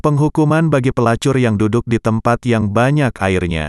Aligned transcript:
Penghukuman 0.00 0.72
bagi 0.72 0.96
pelacur 0.96 1.36
yang 1.36 1.60
duduk 1.60 1.84
di 1.84 2.00
tempat 2.00 2.40
yang 2.48 2.72
banyak 2.72 3.12
airnya. 3.20 3.68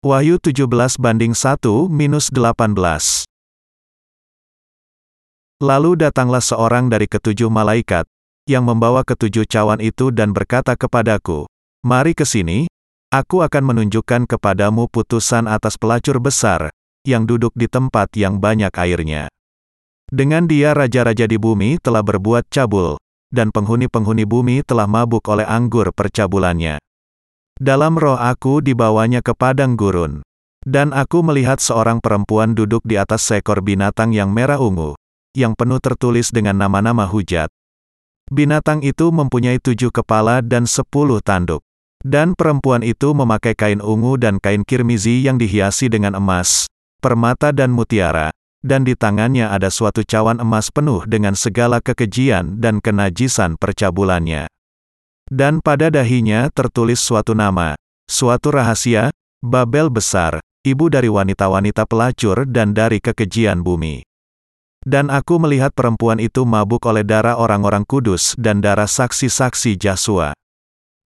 Wahyu 0.00 0.40
17 0.40 0.96
banding 0.96 1.36
1 1.36 1.92
minus 1.92 2.32
18. 2.32 2.72
Lalu 5.60 5.90
datanglah 6.00 6.40
seorang 6.40 6.88
dari 6.88 7.04
ketujuh 7.04 7.52
malaikat, 7.52 8.08
yang 8.48 8.64
membawa 8.64 9.04
ketujuh 9.04 9.44
cawan 9.44 9.84
itu 9.84 10.08
dan 10.08 10.32
berkata 10.32 10.72
kepadaku, 10.72 11.44
Mari 11.84 12.16
ke 12.16 12.24
sini, 12.24 12.64
aku 13.12 13.44
akan 13.44 13.76
menunjukkan 13.76 14.24
kepadamu 14.24 14.88
putusan 14.88 15.44
atas 15.44 15.76
pelacur 15.76 16.16
besar, 16.16 16.72
yang 17.04 17.28
duduk 17.28 17.52
di 17.52 17.68
tempat 17.68 18.08
yang 18.16 18.40
banyak 18.40 18.72
airnya. 18.72 19.28
Dengan 20.06 20.46
dia 20.46 20.70
raja-raja 20.70 21.26
di 21.26 21.34
bumi 21.34 21.82
telah 21.82 21.98
berbuat 21.98 22.46
cabul, 22.46 22.94
dan 23.34 23.50
penghuni-penghuni 23.50 24.22
bumi 24.22 24.62
telah 24.62 24.86
mabuk 24.86 25.26
oleh 25.26 25.42
anggur 25.42 25.90
percabulannya. 25.90 26.78
Dalam 27.58 27.98
roh 27.98 28.14
aku 28.14 28.62
dibawanya 28.62 29.18
ke 29.18 29.34
padang 29.34 29.74
gurun. 29.74 30.22
Dan 30.62 30.94
aku 30.94 31.22
melihat 31.26 31.58
seorang 31.58 32.02
perempuan 32.02 32.54
duduk 32.54 32.82
di 32.86 32.98
atas 32.98 33.22
seekor 33.26 33.62
binatang 33.62 34.14
yang 34.14 34.30
merah 34.30 34.58
ungu, 34.62 34.94
yang 35.34 35.58
penuh 35.58 35.78
tertulis 35.82 36.30
dengan 36.30 36.58
nama-nama 36.58 37.06
hujat. 37.06 37.50
Binatang 38.30 38.82
itu 38.82 39.10
mempunyai 39.14 39.62
tujuh 39.62 39.94
kepala 39.94 40.42
dan 40.42 40.66
sepuluh 40.66 41.22
tanduk. 41.22 41.62
Dan 42.02 42.38
perempuan 42.38 42.86
itu 42.86 43.10
memakai 43.10 43.58
kain 43.58 43.82
ungu 43.82 44.18
dan 44.18 44.38
kain 44.38 44.62
kirmizi 44.62 45.26
yang 45.26 45.38
dihiasi 45.38 45.90
dengan 45.90 46.14
emas, 46.14 46.70
permata 47.02 47.50
dan 47.50 47.74
mutiara, 47.74 48.30
dan 48.66 48.82
di 48.82 48.98
tangannya 48.98 49.46
ada 49.46 49.70
suatu 49.70 50.02
cawan 50.02 50.42
emas 50.42 50.74
penuh 50.74 51.06
dengan 51.06 51.38
segala 51.38 51.78
kekejian 51.78 52.58
dan 52.58 52.82
kenajisan 52.82 53.54
percabulannya. 53.54 54.50
Dan 55.30 55.62
pada 55.62 55.86
dahinya 55.86 56.50
tertulis 56.50 56.98
suatu 56.98 57.38
nama, 57.38 57.78
suatu 58.10 58.50
rahasia, 58.50 59.14
Babel 59.38 59.86
besar, 59.86 60.42
ibu 60.66 60.90
dari 60.90 61.06
wanita-wanita 61.06 61.86
pelacur 61.86 62.42
dan 62.50 62.74
dari 62.74 62.98
kekejian 62.98 63.62
bumi. 63.62 64.02
Dan 64.82 65.14
aku 65.14 65.38
melihat 65.38 65.70
perempuan 65.70 66.18
itu 66.18 66.42
mabuk 66.42 66.82
oleh 66.90 67.06
darah 67.06 67.38
orang-orang 67.38 67.86
kudus 67.86 68.34
dan 68.34 68.58
darah 68.58 68.90
saksi-saksi 68.90 69.78
Jasua. 69.78 70.34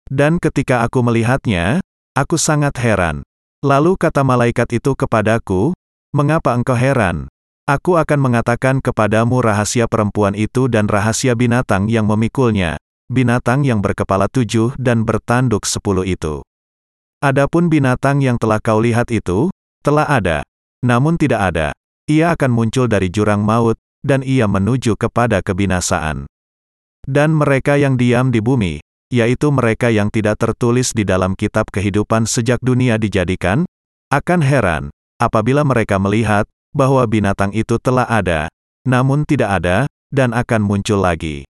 Dan 0.09 0.41
ketika 0.41 0.81
aku 0.85 1.05
melihatnya, 1.05 1.85
aku 2.17 2.41
sangat 2.41 2.81
heran. 2.81 3.21
Lalu 3.61 4.01
kata 4.01 4.25
malaikat 4.25 4.81
itu 4.81 4.97
kepadaku, 4.97 5.77
Mengapa 6.11 6.59
engkau 6.59 6.75
heran? 6.75 7.31
Aku 7.71 7.95
akan 7.95 8.19
mengatakan 8.19 8.83
kepadamu 8.83 9.47
rahasia 9.47 9.87
perempuan 9.87 10.35
itu 10.35 10.67
dan 10.67 10.91
rahasia 10.91 11.39
binatang 11.39 11.87
yang 11.87 12.03
memikulnya, 12.03 12.75
binatang 13.07 13.63
yang 13.63 13.79
berkepala 13.79 14.27
tujuh 14.27 14.75
dan 14.75 15.07
bertanduk 15.07 15.63
sepuluh 15.63 16.03
itu. 16.03 16.43
Adapun 17.23 17.71
binatang 17.71 18.27
yang 18.27 18.43
telah 18.43 18.59
kau 18.59 18.83
lihat 18.83 19.15
itu, 19.15 19.55
telah 19.87 20.03
ada, 20.11 20.43
namun 20.83 21.15
tidak 21.15 21.55
ada. 21.55 21.71
Ia 22.11 22.35
akan 22.35 22.51
muncul 22.51 22.91
dari 22.91 23.07
jurang 23.07 23.47
maut, 23.47 23.79
dan 24.03 24.27
ia 24.27 24.51
menuju 24.51 24.99
kepada 24.99 25.39
kebinasaan. 25.39 26.27
Dan 27.07 27.39
mereka 27.39 27.79
yang 27.79 27.95
diam 27.95 28.35
di 28.35 28.43
bumi, 28.43 28.83
yaitu 29.15 29.47
mereka 29.55 29.95
yang 29.95 30.11
tidak 30.11 30.43
tertulis 30.43 30.91
di 30.91 31.07
dalam 31.07 31.39
kitab 31.39 31.71
kehidupan 31.71 32.27
sejak 32.27 32.59
dunia 32.67 32.99
dijadikan, 32.99 33.63
akan 34.11 34.43
heran, 34.43 34.85
apabila 35.23 35.63
mereka 35.63 36.03
melihat, 36.03 36.51
bahwa 36.71 37.03
binatang 37.07 37.51
itu 37.55 37.79
telah 37.83 38.07
ada, 38.07 38.51
namun 38.87 39.27
tidak 39.27 39.63
ada, 39.63 39.91
dan 40.11 40.35
akan 40.35 40.63
muncul 40.67 41.03
lagi. 41.03 41.47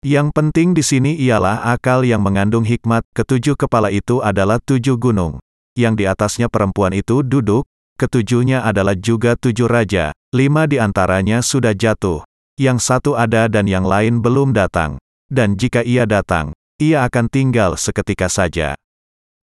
Yang 0.00 0.32
penting 0.32 0.72
di 0.72 0.80
sini 0.80 1.12
ialah 1.20 1.76
akal 1.76 2.08
yang 2.08 2.24
mengandung 2.24 2.64
hikmat, 2.64 3.04
ketujuh 3.12 3.52
kepala 3.52 3.92
itu 3.92 4.24
adalah 4.24 4.56
tujuh 4.64 4.96
gunung. 4.96 5.44
Yang 5.76 5.94
di 6.00 6.04
atasnya 6.08 6.48
perempuan 6.48 6.96
itu 6.96 7.20
duduk, 7.20 7.68
ketujuhnya 8.00 8.64
adalah 8.64 8.96
juga 8.96 9.36
tujuh 9.36 9.68
raja, 9.68 10.16
lima 10.32 10.64
di 10.64 10.80
antaranya 10.80 11.44
sudah 11.44 11.76
jatuh, 11.76 12.24
yang 12.56 12.80
satu 12.80 13.12
ada 13.12 13.44
dan 13.46 13.68
yang 13.68 13.84
lain 13.84 14.24
belum 14.24 14.56
datang. 14.56 14.96
Dan 15.30 15.54
jika 15.54 15.84
ia 15.86 16.08
datang, 16.08 16.56
ia 16.80 17.06
akan 17.06 17.30
tinggal 17.30 17.78
seketika 17.78 18.26
saja. 18.26 18.74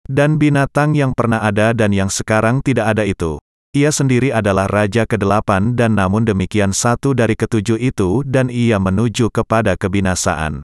Dan 0.05 0.39
binatang 0.39 0.95
yang 0.95 1.11
pernah 1.17 1.43
ada 1.43 1.73
dan 1.73 1.91
yang 1.91 2.13
sekarang 2.13 2.61
tidak 2.61 2.93
ada 2.93 3.03
itu, 3.03 3.41
ia 3.73 3.89
sendiri 3.89 4.29
adalah 4.29 4.69
raja 4.69 5.09
kedelapan 5.09 5.73
dan 5.73 5.97
namun 5.97 6.21
demikian 6.29 6.69
satu 6.69 7.17
dari 7.17 7.33
ketujuh 7.33 7.81
itu 7.81 8.21
dan 8.21 8.53
ia 8.53 8.77
menuju 8.77 9.33
kepada 9.33 9.73
kebinasaan. 9.73 10.61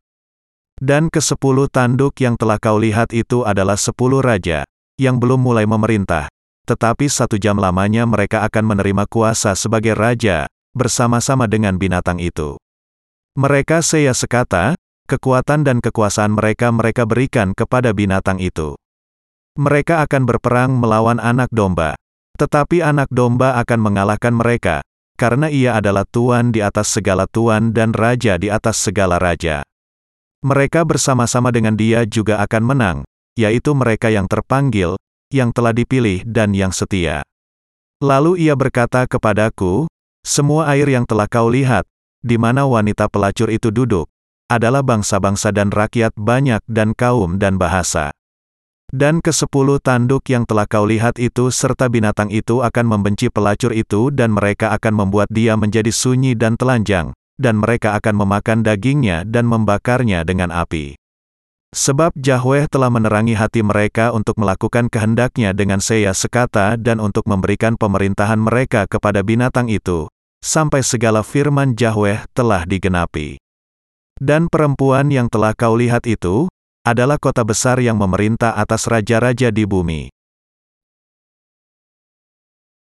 Dan 0.77 1.09
kesepuluh 1.09 1.67
tanduk 1.67 2.15
yang 2.21 2.37
telah 2.37 2.61
kau 2.61 2.77
lihat 2.77 3.11
itu 3.11 3.43
adalah 3.43 3.75
sepuluh 3.75 4.21
raja, 4.21 4.63
yang 5.01 5.17
belum 5.17 5.41
mulai 5.41 5.65
memerintah. 5.65 6.29
Tetapi 6.69 7.09
satu 7.09 7.41
jam 7.41 7.57
lamanya 7.57 8.05
mereka 8.05 8.45
akan 8.45 8.77
menerima 8.77 9.09
kuasa 9.09 9.57
sebagai 9.57 9.97
raja, 9.97 10.45
bersama-sama 10.77 11.49
dengan 11.49 11.81
binatang 11.81 12.21
itu. 12.21 12.61
Mereka 13.33 13.81
saya 13.81 14.13
sekata, 14.13 14.77
kekuatan 15.09 15.65
dan 15.65 15.81
kekuasaan 15.81 16.37
mereka 16.37 16.69
mereka 16.69 17.09
berikan 17.09 17.57
kepada 17.57 17.89
binatang 17.89 18.37
itu. 18.37 18.77
Mereka 19.57 20.05
akan 20.05 20.23
berperang 20.29 20.77
melawan 20.77 21.17
anak 21.17 21.49
domba, 21.49 21.97
tetapi 22.39 22.79
anak 22.79 23.11
domba 23.11 23.59
akan 23.59 23.79
mengalahkan 23.83 24.31
mereka, 24.31 24.79
karena 25.19 25.51
ia 25.51 25.75
adalah 25.75 26.07
tuan 26.07 26.55
di 26.55 26.63
atas 26.63 26.87
segala 26.95 27.27
tuan 27.27 27.75
dan 27.75 27.91
raja 27.91 28.39
di 28.39 28.47
atas 28.47 28.79
segala 28.79 29.19
raja. 29.19 29.67
Mereka 30.39 30.87
bersama-sama 30.87 31.51
dengan 31.51 31.75
dia 31.75 32.07
juga 32.07 32.39
akan 32.39 32.63
menang, 32.63 32.97
yaitu 33.35 33.75
mereka 33.75 34.07
yang 34.07 34.31
terpanggil, 34.31 34.95
yang 35.27 35.51
telah 35.51 35.75
dipilih 35.75 36.23
dan 36.23 36.55
yang 36.55 36.71
setia. 36.71 37.27
Lalu 37.99 38.47
ia 38.47 38.55
berkata 38.55 39.03
kepadaku, 39.03 39.91
semua 40.23 40.71
air 40.71 40.87
yang 40.87 41.03
telah 41.03 41.27
kau 41.27 41.51
lihat, 41.51 41.83
di 42.23 42.39
mana 42.39 42.63
wanita 42.63 43.11
pelacur 43.11 43.51
itu 43.51 43.67
duduk, 43.67 44.07
adalah 44.47 44.79
bangsa-bangsa 44.79 45.51
dan 45.51 45.67
rakyat 45.75 46.15
banyak 46.15 46.63
dan 46.71 46.95
kaum 46.95 47.35
dan 47.35 47.59
bahasa. 47.59 48.15
Dan 48.89 49.21
kesepuluh 49.21 49.77
tanduk 49.77 50.25
yang 50.33 50.49
telah 50.49 50.65
kau 50.65 50.81
lihat 50.89 51.21
itu 51.21 51.53
serta 51.53 51.85
binatang 51.93 52.33
itu 52.33 52.65
akan 52.65 52.85
membenci 52.89 53.29
pelacur 53.29 53.69
itu 53.69 54.09
dan 54.09 54.33
mereka 54.33 54.73
akan 54.73 55.05
membuat 55.05 55.29
dia 55.29 55.53
menjadi 55.53 55.93
sunyi 55.93 56.33
dan 56.33 56.57
telanjang, 56.57 57.13
dan 57.37 57.61
mereka 57.61 57.93
akan 58.01 58.25
memakan 58.25 58.65
dagingnya 58.65 59.29
dan 59.29 59.45
membakarnya 59.45 60.25
dengan 60.25 60.49
api. 60.49 60.97
Sebab 61.69 62.17
Yahweh 62.17 62.65
telah 62.65 62.89
menerangi 62.89 63.37
hati 63.37 63.61
mereka 63.61 64.09
untuk 64.09 64.41
melakukan 64.41 64.89
kehendaknya 64.89 65.53
dengan 65.53 65.77
seya 65.77 66.17
sekata 66.17 66.73
dan 66.73 66.97
untuk 66.97 67.29
memberikan 67.29 67.77
pemerintahan 67.77 68.41
mereka 68.41 68.89
kepada 68.89 69.21
binatang 69.21 69.69
itu, 69.69 70.09
sampai 70.41 70.81
segala 70.81 71.21
firman 71.21 71.77
Yahweh 71.77 72.25
telah 72.33 72.65
digenapi. 72.65 73.37
Dan 74.17 74.49
perempuan 74.49 75.13
yang 75.13 75.29
telah 75.29 75.53
kau 75.53 75.77
lihat 75.77 76.09
itu, 76.09 76.49
adalah 76.85 77.19
kota 77.19 77.43
besar 77.43 77.79
yang 77.83 77.99
memerintah 77.99 78.55
atas 78.55 78.87
raja-raja 78.87 79.51
di 79.51 79.63
bumi. 79.67 80.09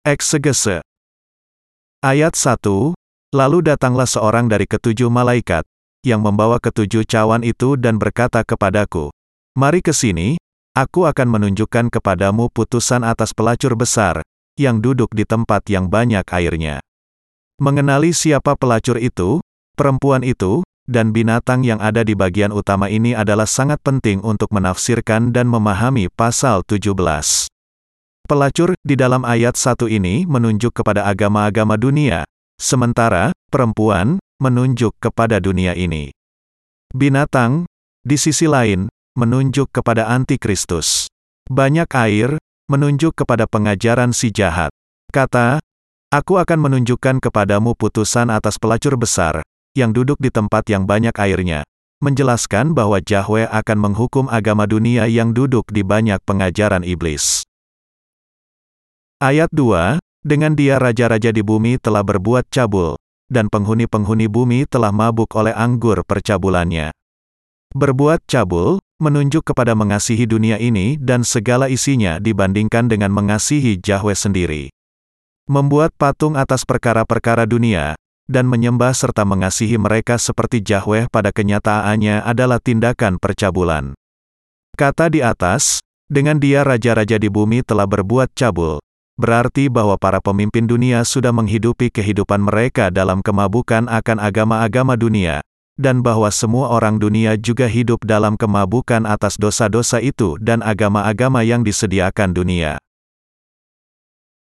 Eksegese 0.06 0.86
Ayat 2.06 2.38
1, 2.38 2.94
Lalu 3.36 3.68
datanglah 3.68 4.08
seorang 4.08 4.48
dari 4.48 4.64
ketujuh 4.64 5.12
malaikat, 5.12 5.68
yang 6.08 6.24
membawa 6.24 6.56
ketujuh 6.62 7.04
cawan 7.04 7.44
itu 7.44 7.76
dan 7.76 8.00
berkata 8.00 8.46
kepadaku, 8.48 9.12
Mari 9.60 9.84
ke 9.84 9.92
sini, 9.92 10.40
aku 10.72 11.04
akan 11.04 11.28
menunjukkan 11.36 11.92
kepadamu 11.92 12.48
putusan 12.54 13.04
atas 13.04 13.36
pelacur 13.36 13.76
besar, 13.76 14.24
yang 14.56 14.80
duduk 14.80 15.12
di 15.12 15.28
tempat 15.28 15.68
yang 15.68 15.92
banyak 15.92 16.24
airnya. 16.32 16.80
Mengenali 17.60 18.16
siapa 18.16 18.56
pelacur 18.56 19.02
itu, 19.04 19.44
perempuan 19.76 20.24
itu, 20.24 20.64
dan 20.86 21.10
binatang 21.10 21.66
yang 21.66 21.82
ada 21.82 22.06
di 22.06 22.14
bagian 22.14 22.54
utama 22.54 22.90
ini 22.90 23.18
adalah 23.18 23.50
sangat 23.50 23.82
penting 23.82 24.22
untuk 24.22 24.54
menafsirkan 24.54 25.34
dan 25.34 25.50
memahami 25.50 26.10
pasal 26.14 26.62
17. 26.66 26.94
Pelacur 28.26 28.74
di 28.82 28.96
dalam 28.98 29.22
ayat 29.22 29.54
satu 29.54 29.86
ini 29.86 30.26
menunjuk 30.26 30.74
kepada 30.74 31.06
agama-agama 31.06 31.78
dunia, 31.78 32.26
sementara 32.58 33.34
perempuan 33.54 34.18
menunjuk 34.42 34.98
kepada 34.98 35.38
dunia 35.38 35.78
ini. 35.78 36.10
Binatang, 36.94 37.70
di 38.02 38.18
sisi 38.18 38.50
lain, 38.50 38.90
menunjuk 39.14 39.70
kepada 39.70 40.10
antikristus. 40.10 41.10
Banyak 41.46 41.90
air, 41.94 42.42
menunjuk 42.66 43.14
kepada 43.14 43.46
pengajaran 43.46 44.14
si 44.14 44.34
jahat. 44.34 44.74
Kata, 45.14 45.62
Aku 46.14 46.40
akan 46.40 46.70
menunjukkan 46.70 47.20
kepadamu 47.20 47.76
putusan 47.76 48.32
atas 48.32 48.56
pelacur 48.56 48.96
besar, 48.96 49.44
yang 49.76 49.92
duduk 49.92 50.18
di 50.24 50.32
tempat 50.32 50.66
yang 50.72 50.88
banyak 50.88 51.14
airnya, 51.20 51.68
menjelaskan 52.00 52.72
bahwa 52.72 53.04
Yahweh 53.04 53.52
akan 53.52 53.78
menghukum 53.78 54.32
agama 54.32 54.64
dunia 54.64 55.06
yang 55.12 55.36
duduk 55.36 55.68
di 55.70 55.84
banyak 55.84 56.18
pengajaran 56.24 56.88
iblis. 56.88 57.44
Ayat 59.20 59.52
2, 59.52 60.00
dengan 60.24 60.56
dia 60.56 60.80
raja-raja 60.80 61.30
di 61.36 61.44
bumi 61.44 61.76
telah 61.78 62.02
berbuat 62.02 62.48
cabul, 62.48 62.96
dan 63.28 63.52
penghuni-penghuni 63.52 64.32
bumi 64.32 64.64
telah 64.66 64.96
mabuk 64.96 65.30
oleh 65.36 65.52
anggur 65.52 66.02
percabulannya. 66.08 66.96
Berbuat 67.76 68.24
cabul, 68.26 68.80
menunjuk 69.04 69.52
kepada 69.52 69.76
mengasihi 69.76 70.24
dunia 70.24 70.56
ini 70.56 70.96
dan 70.96 71.28
segala 71.28 71.68
isinya 71.68 72.16
dibandingkan 72.24 72.88
dengan 72.88 73.12
mengasihi 73.12 73.76
Yahweh 73.84 74.16
sendiri. 74.16 74.72
Membuat 75.52 75.92
patung 76.00 76.40
atas 76.40 76.64
perkara-perkara 76.64 77.44
dunia, 77.46 77.94
dan 78.26 78.50
menyembah 78.50 78.94
serta 78.94 79.22
mengasihi 79.22 79.78
mereka 79.78 80.18
seperti 80.18 80.62
Yahweh 80.66 81.10
pada 81.14 81.30
kenyataannya 81.30 82.26
adalah 82.26 82.58
tindakan 82.58 83.22
percabulan. 83.22 83.94
Kata 84.76 85.08
di 85.08 85.22
atas, 85.22 85.80
dengan 86.12 86.38
dia 86.38 86.62
raja-raja 86.66 87.18
di 87.18 87.30
bumi 87.32 87.64
telah 87.64 87.88
berbuat 87.88 88.34
cabul, 88.36 88.82
berarti 89.16 89.72
bahwa 89.72 89.96
para 89.96 90.20
pemimpin 90.20 90.68
dunia 90.68 91.02
sudah 91.08 91.32
menghidupi 91.32 91.88
kehidupan 91.90 92.44
mereka 92.44 92.92
dalam 92.92 93.24
kemabukan 93.24 93.88
akan 93.88 94.18
agama-agama 94.20 95.00
dunia, 95.00 95.40
dan 95.80 96.04
bahwa 96.04 96.28
semua 96.32 96.72
orang 96.72 97.00
dunia 97.00 97.40
juga 97.40 97.68
hidup 97.68 98.04
dalam 98.04 98.36
kemabukan 98.36 99.08
atas 99.08 99.40
dosa-dosa 99.40 100.04
itu 100.04 100.36
dan 100.44 100.60
agama-agama 100.64 101.44
yang 101.44 101.64
disediakan 101.64 102.36
dunia. 102.36 102.80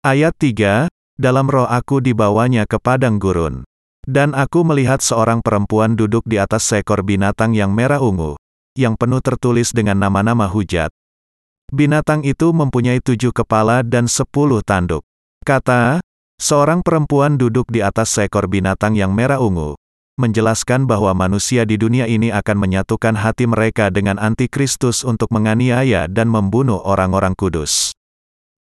Ayat 0.02 0.34
3, 0.34 0.90
Dalam 1.22 1.46
roh 1.46 1.70
aku 1.70 2.02
dibawanya 2.02 2.66
ke 2.66 2.82
padang 2.82 3.22
gurun. 3.22 3.62
Dan 4.02 4.34
aku 4.34 4.66
melihat 4.66 4.98
seorang 4.98 5.38
perempuan 5.38 5.94
duduk 5.94 6.26
di 6.26 6.42
atas 6.42 6.66
seekor 6.66 7.06
binatang 7.06 7.54
yang 7.54 7.70
merah 7.70 8.02
ungu, 8.02 8.34
yang 8.74 8.98
penuh 8.98 9.22
tertulis 9.22 9.70
dengan 9.70 10.02
nama-nama 10.02 10.50
hujat. 10.50 10.90
Binatang 11.70 12.26
itu 12.26 12.50
mempunyai 12.50 12.98
tujuh 12.98 13.30
kepala 13.30 13.86
dan 13.86 14.10
sepuluh 14.10 14.66
tanduk. 14.66 15.06
Kata, 15.46 16.02
seorang 16.42 16.82
perempuan 16.82 17.38
duduk 17.38 17.70
di 17.70 17.86
atas 17.86 18.10
seekor 18.18 18.50
binatang 18.50 18.98
yang 18.98 19.14
merah 19.14 19.38
ungu, 19.38 19.78
menjelaskan 20.18 20.90
bahwa 20.90 21.14
manusia 21.14 21.62
di 21.62 21.78
dunia 21.78 22.10
ini 22.10 22.34
akan 22.34 22.58
menyatukan 22.58 23.14
hati 23.14 23.46
mereka 23.46 23.94
dengan 23.94 24.18
antikristus 24.18 25.06
untuk 25.06 25.30
menganiaya 25.30 26.10
dan 26.10 26.26
membunuh 26.26 26.82
orang-orang 26.82 27.38
kudus. 27.38 27.94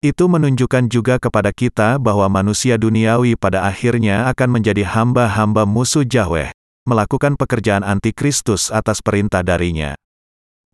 Itu 0.04 0.28
menunjukkan 0.28 0.92
juga 0.92 1.16
kepada 1.16 1.48
kita 1.48 1.96
bahwa 1.96 2.28
manusia 2.28 2.76
duniawi 2.76 3.40
pada 3.40 3.64
akhirnya 3.64 4.28
akan 4.28 4.60
menjadi 4.60 4.84
hamba-hamba 4.84 5.64
musuh 5.64 6.04
Yahweh, 6.04 6.52
melakukan 6.84 7.40
pekerjaan 7.40 7.80
antikristus 7.80 8.68
atas 8.68 9.00
perintah 9.00 9.40
darinya. 9.40 9.96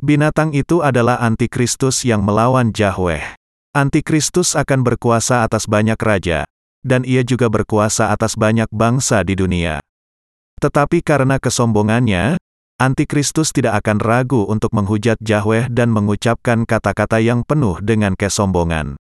Binatang 0.03 0.51
itu 0.51 0.83
adalah 0.83 1.23
antikristus 1.23 2.03
yang 2.03 2.27
melawan 2.27 2.75
Yahweh. 2.75 3.39
Antikristus 3.71 4.59
akan 4.59 4.83
berkuasa 4.83 5.47
atas 5.47 5.71
banyak 5.71 6.03
raja, 6.03 6.43
dan 6.83 7.07
ia 7.07 7.23
juga 7.23 7.47
berkuasa 7.47 8.11
atas 8.11 8.35
banyak 8.35 8.67
bangsa 8.75 9.23
di 9.23 9.39
dunia. 9.39 9.79
Tetapi 10.59 11.07
karena 11.07 11.39
kesombongannya, 11.39 12.35
Antikristus 12.83 13.55
tidak 13.55 13.85
akan 13.87 14.03
ragu 14.03 14.43
untuk 14.51 14.75
menghujat 14.75 15.23
Yahweh 15.23 15.71
dan 15.71 15.95
mengucapkan 15.95 16.67
kata-kata 16.67 17.23
yang 17.23 17.47
penuh 17.47 17.79
dengan 17.79 18.19
kesombongan. 18.19 18.99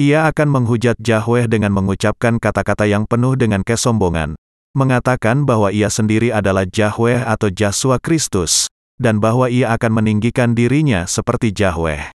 Ia 0.00 0.24
akan 0.32 0.48
menghujat 0.48 0.96
Yahweh 1.04 1.44
dengan 1.52 1.76
mengucapkan 1.76 2.40
kata-kata 2.40 2.88
yang 2.88 3.04
penuh 3.04 3.36
dengan 3.36 3.60
kesombongan, 3.60 4.40
mengatakan 4.72 5.44
bahwa 5.44 5.68
ia 5.68 5.92
sendiri 5.92 6.32
adalah 6.32 6.64
Yahweh 6.64 7.20
atau 7.28 7.52
Yasua 7.52 8.00
Kristus, 8.00 8.72
dan 8.96 9.20
bahwa 9.20 9.52
ia 9.52 9.68
akan 9.76 10.00
meninggikan 10.00 10.56
dirinya 10.56 11.04
seperti 11.04 11.52
Yahweh. 11.52 12.08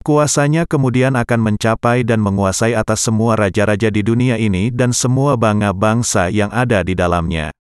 Kuasanya 0.00 0.64
kemudian 0.64 1.16
akan 1.16 1.40
mencapai 1.40 2.08
dan 2.08 2.24
menguasai 2.24 2.72
atas 2.72 3.04
semua 3.04 3.36
raja-raja 3.36 3.88
di 3.92 4.00
dunia 4.04 4.40
ini 4.40 4.72
dan 4.72 4.96
semua 4.96 5.36
bangsa-bangsa 5.36 6.32
yang 6.32 6.52
ada 6.52 6.80
di 6.84 6.96
dalamnya. 6.96 7.52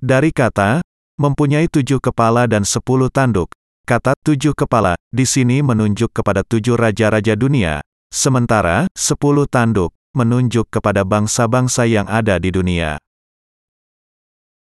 Dari 0.00 0.32
kata, 0.32 0.80
mempunyai 1.20 1.68
tujuh 1.68 2.00
kepala 2.00 2.48
dan 2.48 2.64
sepuluh 2.64 3.12
tanduk, 3.12 3.52
kata 3.84 4.16
tujuh 4.20 4.56
kepala, 4.56 4.96
di 5.12 5.28
sini 5.28 5.60
menunjuk 5.60 6.12
kepada 6.12 6.40
tujuh 6.40 6.76
raja-raja 6.76 7.36
dunia, 7.36 7.80
sementara 8.12 8.92
sepuluh 8.92 9.48
tanduk, 9.48 9.96
menunjuk 10.12 10.68
kepada 10.68 11.02
bangsa-bangsa 11.02 11.88
yang 11.88 12.04
ada 12.04 12.36
di 12.36 12.52
dunia. 12.52 13.00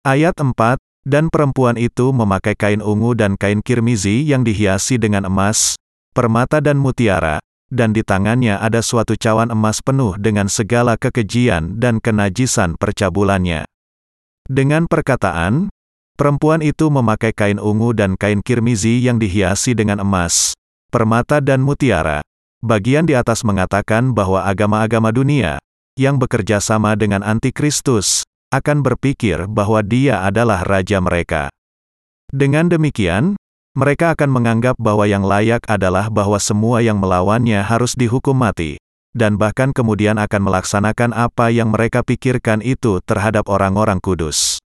Ayat 0.04 0.36
4, 0.36 0.78
dan 1.08 1.32
perempuan 1.32 1.80
itu 1.80 2.12
memakai 2.12 2.54
kain 2.60 2.84
ungu 2.84 3.16
dan 3.16 3.40
kain 3.40 3.64
kirmizi 3.64 4.28
yang 4.28 4.44
dihiasi 4.44 5.00
dengan 5.00 5.24
emas, 5.24 5.80
permata 6.12 6.60
dan 6.60 6.76
mutiara, 6.76 7.40
dan 7.72 7.96
di 7.96 8.04
tangannya 8.04 8.60
ada 8.60 8.84
suatu 8.84 9.16
cawan 9.16 9.50
emas 9.50 9.80
penuh 9.80 10.20
dengan 10.20 10.52
segala 10.52 11.00
kekejian 11.00 11.80
dan 11.80 12.04
kenajisan 12.04 12.76
percabulannya. 12.76 13.64
Dengan 14.50 14.90
perkataan, 14.90 15.70
perempuan 16.20 16.60
itu 16.60 16.90
memakai 16.92 17.32
kain 17.32 17.62
ungu 17.62 17.96
dan 17.96 18.20
kain 18.20 18.44
kirmizi 18.44 19.00
yang 19.00 19.22
dihiasi 19.22 19.78
dengan 19.78 20.04
emas, 20.04 20.58
permata 20.92 21.40
dan 21.40 21.64
mutiara. 21.64 22.26
Bagian 22.60 23.08
di 23.08 23.16
atas 23.16 23.48
mengatakan 23.48 24.12
bahwa 24.12 24.44
agama-agama 24.44 25.16
dunia, 25.16 25.64
yang 25.96 26.20
bekerja 26.20 26.60
sama 26.60 27.00
dengan 27.00 27.24
antikristus, 27.24 28.28
akan 28.52 28.84
berpikir 28.84 29.48
bahwa 29.48 29.80
dia 29.80 30.24
adalah 30.28 30.68
raja 30.68 31.00
mereka. 31.00 31.48
Dengan 32.30 32.68
demikian, 32.68 33.40
mereka 33.74 34.12
akan 34.12 34.30
menganggap 34.30 34.76
bahwa 34.76 35.08
yang 35.08 35.24
layak 35.24 35.64
adalah 35.72 36.12
bahwa 36.12 36.36
semua 36.42 36.84
yang 36.84 37.00
melawannya 37.00 37.64
harus 37.64 37.96
dihukum 37.96 38.36
mati 38.36 38.76
dan 39.18 39.42
bahkan 39.42 39.74
kemudian 39.74 40.22
akan 40.22 40.42
melaksanakan 40.46 41.12
apa 41.18 41.50
yang 41.50 41.74
mereka 41.74 42.06
pikirkan 42.06 42.62
itu 42.62 43.02
terhadap 43.06 43.50
orang-orang 43.50 43.98
kudus. 43.98 44.62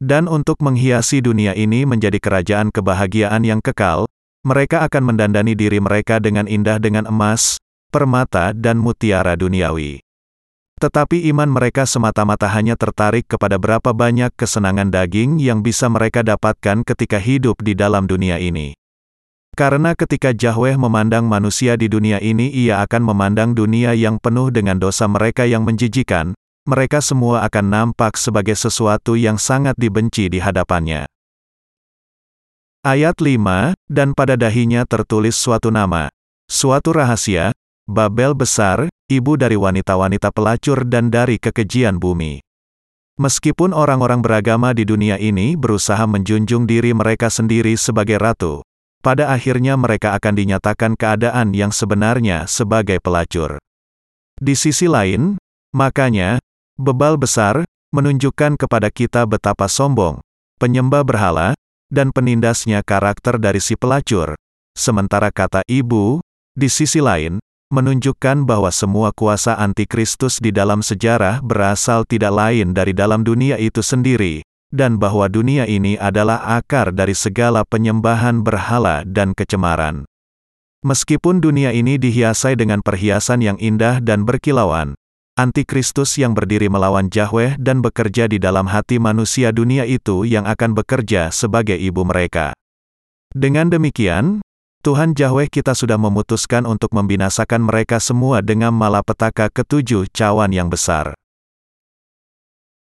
Dan 0.00 0.26
untuk 0.26 0.58
menghiasi 0.64 1.20
dunia 1.20 1.52
ini 1.52 1.84
menjadi 1.84 2.16
kerajaan 2.16 2.72
kebahagiaan 2.72 3.44
yang 3.44 3.60
kekal, 3.60 4.08
mereka 4.40 4.88
akan 4.88 5.12
mendandani 5.12 5.52
diri 5.52 5.84
mereka 5.84 6.16
dengan 6.16 6.48
indah 6.48 6.80
dengan 6.80 7.04
emas, 7.04 7.60
permata 7.92 8.56
dan 8.56 8.80
mutiara 8.80 9.36
duniawi. 9.36 10.00
Tetapi 10.80 11.28
iman 11.28 11.52
mereka 11.52 11.84
semata-mata 11.84 12.48
hanya 12.48 12.72
tertarik 12.72 13.28
kepada 13.28 13.60
berapa 13.60 13.92
banyak 13.92 14.32
kesenangan 14.32 14.88
daging 14.88 15.36
yang 15.36 15.60
bisa 15.60 15.92
mereka 15.92 16.24
dapatkan 16.24 16.88
ketika 16.88 17.20
hidup 17.20 17.60
di 17.60 17.76
dalam 17.76 18.08
dunia 18.08 18.40
ini. 18.40 18.72
Karena 19.52 19.92
ketika 19.92 20.32
Yahweh 20.32 20.80
memandang 20.80 21.28
manusia 21.28 21.76
di 21.76 21.92
dunia 21.92 22.16
ini 22.16 22.48
ia 22.48 22.80
akan 22.80 23.12
memandang 23.12 23.52
dunia 23.52 23.92
yang 23.92 24.16
penuh 24.16 24.48
dengan 24.48 24.80
dosa 24.80 25.04
mereka 25.04 25.44
yang 25.44 25.68
menjijikan, 25.68 26.32
mereka 26.64 27.04
semua 27.04 27.44
akan 27.44 27.68
nampak 27.68 28.16
sebagai 28.16 28.56
sesuatu 28.56 29.20
yang 29.20 29.36
sangat 29.36 29.76
dibenci 29.76 30.32
di 30.32 30.40
hadapannya. 30.40 31.04
Ayat 32.80 33.20
5, 33.20 33.76
dan 33.92 34.16
pada 34.16 34.40
dahinya 34.40 34.88
tertulis 34.88 35.36
suatu 35.36 35.68
nama, 35.68 36.08
suatu 36.48 36.96
rahasia, 36.96 37.52
Babel 37.84 38.32
besar, 38.32 38.88
ibu 39.04 39.36
dari 39.36 39.52
wanita-wanita 39.52 40.32
pelacur 40.32 40.88
dan 40.88 41.12
dari 41.12 41.36
kekejian 41.36 42.00
bumi. 42.00 42.40
Meskipun 43.20 43.76
orang-orang 43.76 44.24
beragama 44.24 44.72
di 44.72 44.88
dunia 44.88 45.20
ini 45.20 45.60
berusaha 45.60 46.00
menjunjung 46.08 46.64
diri 46.64 46.96
mereka 46.96 47.28
sendiri 47.28 47.76
sebagai 47.76 48.16
ratu, 48.16 48.64
pada 49.04 49.28
akhirnya 49.28 49.76
mereka 49.76 50.16
akan 50.16 50.40
dinyatakan 50.40 50.96
keadaan 50.96 51.52
yang 51.52 51.76
sebenarnya 51.76 52.48
sebagai 52.48 52.96
pelacur. 53.04 53.60
Di 54.40 54.56
sisi 54.56 54.88
lain, 54.88 55.36
makanya, 55.76 56.40
bebal 56.80 57.20
besar, 57.20 57.60
menunjukkan 57.92 58.56
kepada 58.56 58.88
kita 58.88 59.28
betapa 59.28 59.68
sombong, 59.68 60.24
penyembah 60.56 61.04
berhala, 61.04 61.52
dan 61.90 62.14
penindasnya 62.14 62.86
karakter 62.86 63.36
dari 63.36 63.58
si 63.58 63.74
pelacur. 63.74 64.38
Sementara 64.72 65.34
kata 65.34 65.66
ibu, 65.66 66.22
di 66.54 66.70
sisi 66.70 67.02
lain, 67.02 67.42
menunjukkan 67.70 68.46
bahwa 68.46 68.70
semua 68.74 69.14
kuasa 69.14 69.54
antikristus 69.58 70.42
di 70.42 70.50
dalam 70.50 70.82
sejarah 70.82 71.42
berasal 71.42 72.02
tidak 72.06 72.34
lain 72.34 72.74
dari 72.74 72.90
dalam 72.90 73.22
dunia 73.22 73.58
itu 73.58 73.82
sendiri, 73.82 74.42
dan 74.70 74.98
bahwa 74.98 75.26
dunia 75.26 75.66
ini 75.66 75.98
adalah 75.98 76.42
akar 76.58 76.94
dari 76.94 77.14
segala 77.14 77.66
penyembahan 77.66 78.42
berhala 78.42 79.02
dan 79.06 79.34
kecemaran. 79.34 80.06
Meskipun 80.80 81.44
dunia 81.44 81.76
ini 81.76 82.00
dihiasai 82.00 82.56
dengan 82.56 82.80
perhiasan 82.80 83.44
yang 83.44 83.58
indah 83.60 84.00
dan 84.00 84.24
berkilauan, 84.24 84.96
antikristus 85.40 86.20
yang 86.20 86.36
berdiri 86.36 86.68
melawan 86.68 87.08
Yahweh 87.08 87.56
dan 87.56 87.80
bekerja 87.80 88.28
di 88.28 88.36
dalam 88.36 88.68
hati 88.68 89.00
manusia 89.00 89.56
dunia 89.56 89.88
itu 89.88 90.28
yang 90.28 90.44
akan 90.44 90.76
bekerja 90.76 91.32
sebagai 91.32 91.80
ibu 91.80 92.04
mereka. 92.04 92.52
Dengan 93.32 93.72
demikian, 93.72 94.44
Tuhan 94.84 95.16
Yahweh 95.16 95.48
kita 95.48 95.72
sudah 95.72 95.96
memutuskan 95.96 96.68
untuk 96.68 96.92
membinasakan 96.92 97.64
mereka 97.64 97.96
semua 98.04 98.44
dengan 98.44 98.76
malapetaka 98.76 99.48
ketujuh 99.48 100.12
cawan 100.12 100.52
yang 100.52 100.68
besar. 100.68 101.16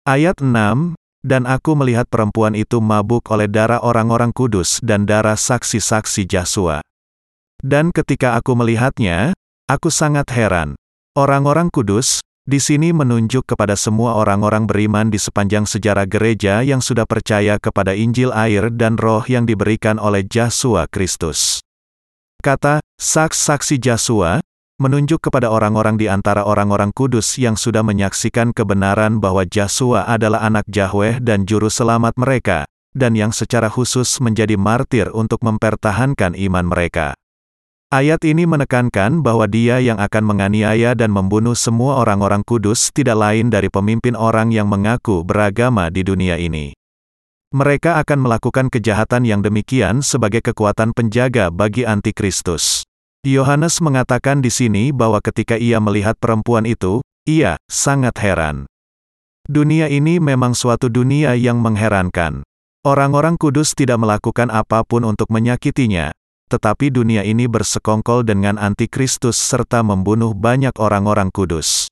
Ayat 0.05 0.37
6, 0.37 0.93
dan 1.25 1.49
aku 1.49 1.73
melihat 1.73 2.05
perempuan 2.05 2.53
itu 2.53 2.77
mabuk 2.83 3.25
oleh 3.33 3.49
darah 3.49 3.81
orang-orang 3.81 4.29
kudus 4.29 4.77
dan 4.85 5.09
darah 5.09 5.39
saksi-saksi 5.39 6.29
Jasua. 6.29 6.85
Dan 7.63 7.95
ketika 7.95 8.35
aku 8.35 8.53
melihatnya, 8.53 9.31
aku 9.65 9.87
sangat 9.87 10.27
heran. 10.35 10.75
Orang-orang 11.15 11.71
kudus, 11.71 12.19
di 12.43 12.59
sini 12.59 12.91
menunjuk 12.91 13.55
kepada 13.55 13.79
semua 13.79 14.19
orang-orang 14.19 14.67
beriman 14.67 15.07
di 15.07 15.15
sepanjang 15.15 15.63
sejarah 15.63 16.03
gereja 16.03 16.59
yang 16.59 16.83
sudah 16.83 17.07
percaya 17.07 17.55
kepada 17.55 17.95
Injil 17.95 18.35
air 18.35 18.67
dan 18.67 18.99
roh 18.99 19.23
yang 19.23 19.47
diberikan 19.47 19.95
oleh 19.95 20.27
Yesus 20.27 20.83
Kristus. 20.91 21.63
Kata, 22.43 22.83
saks-saksi 22.99 23.79
Yesus, 23.79 24.43
menunjuk 24.75 25.23
kepada 25.23 25.47
orang-orang 25.47 25.95
di 25.95 26.11
antara 26.11 26.43
orang-orang 26.43 26.91
kudus 26.91 27.39
yang 27.39 27.55
sudah 27.55 27.79
menyaksikan 27.79 28.51
kebenaran 28.51 29.23
bahwa 29.23 29.47
Yesus 29.47 30.03
adalah 30.03 30.43
anak 30.43 30.67
Yahweh 30.67 31.23
dan 31.23 31.47
juru 31.47 31.71
selamat 31.71 32.19
mereka, 32.19 32.67
dan 32.91 33.15
yang 33.15 33.31
secara 33.31 33.71
khusus 33.71 34.19
menjadi 34.19 34.59
martir 34.59 35.07
untuk 35.15 35.39
mempertahankan 35.47 36.35
iman 36.35 36.67
mereka. 36.67 37.15
Ayat 37.93 38.25
ini 38.25 38.49
menekankan 38.49 39.21
bahwa 39.21 39.45
dia 39.45 39.77
yang 39.77 40.01
akan 40.01 40.25
menganiaya 40.25 40.97
dan 40.97 41.13
membunuh 41.13 41.53
semua 41.53 42.01
orang-orang 42.01 42.41
kudus 42.41 42.89
tidak 42.89 43.21
lain 43.21 43.53
dari 43.53 43.69
pemimpin 43.69 44.17
orang 44.17 44.49
yang 44.49 44.65
mengaku 44.65 45.21
beragama 45.21 45.93
di 45.93 46.01
dunia 46.01 46.41
ini. 46.41 46.73
Mereka 47.53 48.01
akan 48.01 48.25
melakukan 48.25 48.73
kejahatan 48.73 49.29
yang 49.29 49.45
demikian 49.45 50.01
sebagai 50.01 50.41
kekuatan 50.41 50.89
penjaga 50.97 51.53
bagi 51.53 51.85
antikristus. 51.85 52.81
Yohanes 53.21 53.77
mengatakan 53.77 54.41
di 54.41 54.49
sini 54.49 54.89
bahwa 54.89 55.21
ketika 55.21 55.53
ia 55.61 55.77
melihat 55.77 56.17
perempuan 56.17 56.65
itu, 56.65 57.05
ia 57.29 57.61
sangat 57.69 58.17
heran. 58.17 58.65
Dunia 59.45 59.85
ini 59.85 60.17
memang 60.17 60.57
suatu 60.57 60.89
dunia 60.89 61.37
yang 61.37 61.61
mengherankan. 61.61 62.41
Orang-orang 62.81 63.37
kudus 63.37 63.77
tidak 63.77 64.01
melakukan 64.01 64.49
apa 64.49 64.81
pun 64.81 65.05
untuk 65.05 65.29
menyakitinya, 65.29 66.09
tetapi 66.53 66.93
dunia 66.93 67.25
ini 67.25 67.49
bersekongkol 67.49 68.21
dengan 68.21 68.61
antikristus 68.61 69.41
serta 69.41 69.81
membunuh 69.81 70.37
banyak 70.37 70.77
orang-orang 70.77 71.33
kudus. 71.33 71.89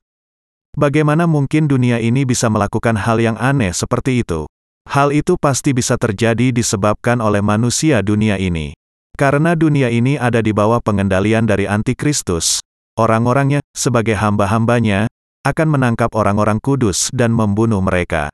Bagaimana 0.78 1.26
mungkin 1.26 1.66
dunia 1.66 1.98
ini 1.98 2.22
bisa 2.22 2.46
melakukan 2.46 2.94
hal 2.94 3.18
yang 3.18 3.34
aneh 3.42 3.74
seperti 3.74 4.22
itu? 4.22 4.46
Hal 4.86 5.10
itu 5.10 5.34
pasti 5.34 5.74
bisa 5.74 5.98
terjadi 5.98 6.54
disebabkan 6.54 7.18
oleh 7.18 7.42
manusia 7.42 8.06
dunia 8.06 8.38
ini. 8.38 8.70
Karena 9.18 9.58
dunia 9.58 9.90
ini 9.90 10.14
ada 10.14 10.38
di 10.38 10.54
bawah 10.54 10.78
pengendalian 10.78 11.42
dari 11.44 11.66
antikristus, 11.66 12.62
orang-orangnya, 12.94 13.60
sebagai 13.74 14.14
hamba-hambanya, 14.14 15.10
akan 15.42 15.68
menangkap 15.74 16.14
orang-orang 16.14 16.62
kudus 16.62 17.10
dan 17.10 17.34
membunuh 17.34 17.82
mereka. 17.82 18.30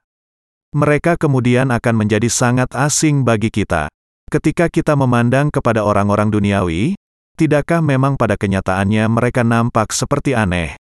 Mereka 0.76 1.16
kemudian 1.16 1.72
akan 1.72 2.04
menjadi 2.04 2.28
sangat 2.28 2.68
asing 2.76 3.24
bagi 3.24 3.48
kita. 3.48 3.88
Ketika 4.28 4.68
kita 4.68 4.92
memandang 4.92 5.48
kepada 5.48 5.80
orang-orang 5.80 6.28
duniawi, 6.28 6.92
tidakkah 7.40 7.80
memang 7.80 8.20
pada 8.20 8.36
kenyataannya 8.36 9.08
mereka 9.08 9.40
nampak 9.40 9.88
seperti 9.88 10.36
aneh? 10.36 10.76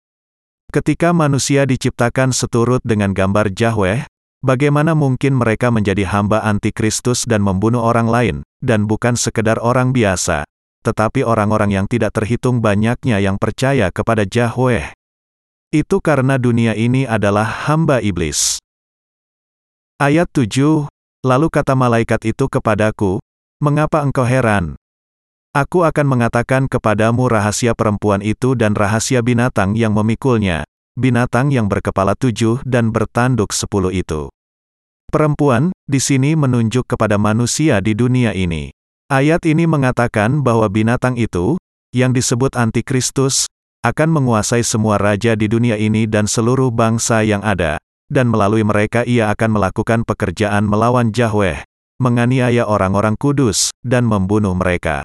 Ketika 0.71 1.11
manusia 1.11 1.67
diciptakan 1.67 2.31
seturut 2.31 2.79
dengan 2.87 3.11
gambar 3.11 3.51
Yahweh, 3.51 4.07
bagaimana 4.47 4.95
mungkin 4.95 5.43
mereka 5.43 5.75
menjadi 5.75 6.07
hamba 6.07 6.47
antikristus 6.47 7.27
dan 7.27 7.43
membunuh 7.43 7.83
orang 7.83 8.07
lain, 8.07 8.37
dan 8.63 8.87
bukan 8.87 9.19
sekedar 9.19 9.59
orang 9.59 9.91
biasa, 9.91 10.47
tetapi 10.87 11.27
orang-orang 11.27 11.83
yang 11.83 11.87
tidak 11.91 12.15
terhitung 12.15 12.63
banyaknya 12.63 13.19
yang 13.19 13.43
percaya 13.43 13.91
kepada 13.91 14.23
Yahweh? 14.23 14.95
Itu 15.75 15.99
karena 15.99 16.39
dunia 16.39 16.79
ini 16.79 17.11
adalah 17.11 17.67
hamba 17.67 17.99
iblis. 17.99 18.63
Ayat 19.99 20.31
7, 20.31 20.87
Lalu 21.23 21.55
kata 21.55 21.79
malaikat 21.79 22.35
itu 22.35 22.51
kepadaku, 22.51 23.23
Mengapa 23.63 24.03
engkau 24.03 24.27
heran? 24.27 24.75
Aku 25.55 25.87
akan 25.87 26.11
mengatakan 26.11 26.67
kepadamu 26.67 27.31
rahasia 27.31 27.79
perempuan 27.79 28.19
itu 28.19 28.59
dan 28.59 28.75
rahasia 28.75 29.23
binatang 29.23 29.79
yang 29.79 29.95
memikulnya, 29.95 30.67
binatang 30.99 31.55
yang 31.55 31.71
berkepala 31.71 32.19
tujuh 32.19 32.59
dan 32.67 32.91
bertanduk 32.91 33.55
sepuluh 33.55 33.95
itu. 33.95 34.35
Perempuan, 35.15 35.71
di 35.87 36.03
sini 36.03 36.35
menunjuk 36.35 36.91
kepada 36.91 37.23
manusia 37.23 37.79
di 37.79 37.95
dunia 37.95 38.35
ini. 38.35 38.75
Ayat 39.07 39.47
ini 39.47 39.71
mengatakan 39.71 40.43
bahwa 40.43 40.67
binatang 40.67 41.15
itu, 41.15 41.55
yang 41.95 42.11
disebut 42.11 42.59
antikristus, 42.59 43.47
akan 43.87 44.11
menguasai 44.11 44.67
semua 44.67 44.99
raja 44.99 45.39
di 45.39 45.47
dunia 45.47 45.79
ini 45.79 46.11
dan 46.11 46.27
seluruh 46.27 46.75
bangsa 46.75 47.23
yang 47.23 47.47
ada, 47.47 47.79
dan 48.11 48.27
melalui 48.27 48.67
mereka 48.67 49.07
ia 49.07 49.31
akan 49.31 49.55
melakukan 49.55 50.03
pekerjaan 50.03 50.67
melawan 50.67 51.15
Yahweh, 51.15 51.63
menganiaya 52.01 52.65
orang-orang 52.65 53.19
kudus, 53.19 53.75
dan 53.83 54.07
membunuh 54.07 54.55
mereka. 54.55 55.03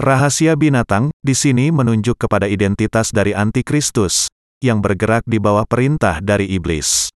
Rahasia 0.00 0.56
binatang 0.56 1.12
di 1.20 1.36
sini 1.36 1.68
menunjuk 1.68 2.16
kepada 2.16 2.48
identitas 2.48 3.12
dari 3.12 3.36
antikristus 3.36 4.32
yang 4.64 4.80
bergerak 4.80 5.28
di 5.28 5.36
bawah 5.36 5.68
perintah 5.68 6.24
dari 6.24 6.48
iblis. 6.48 7.12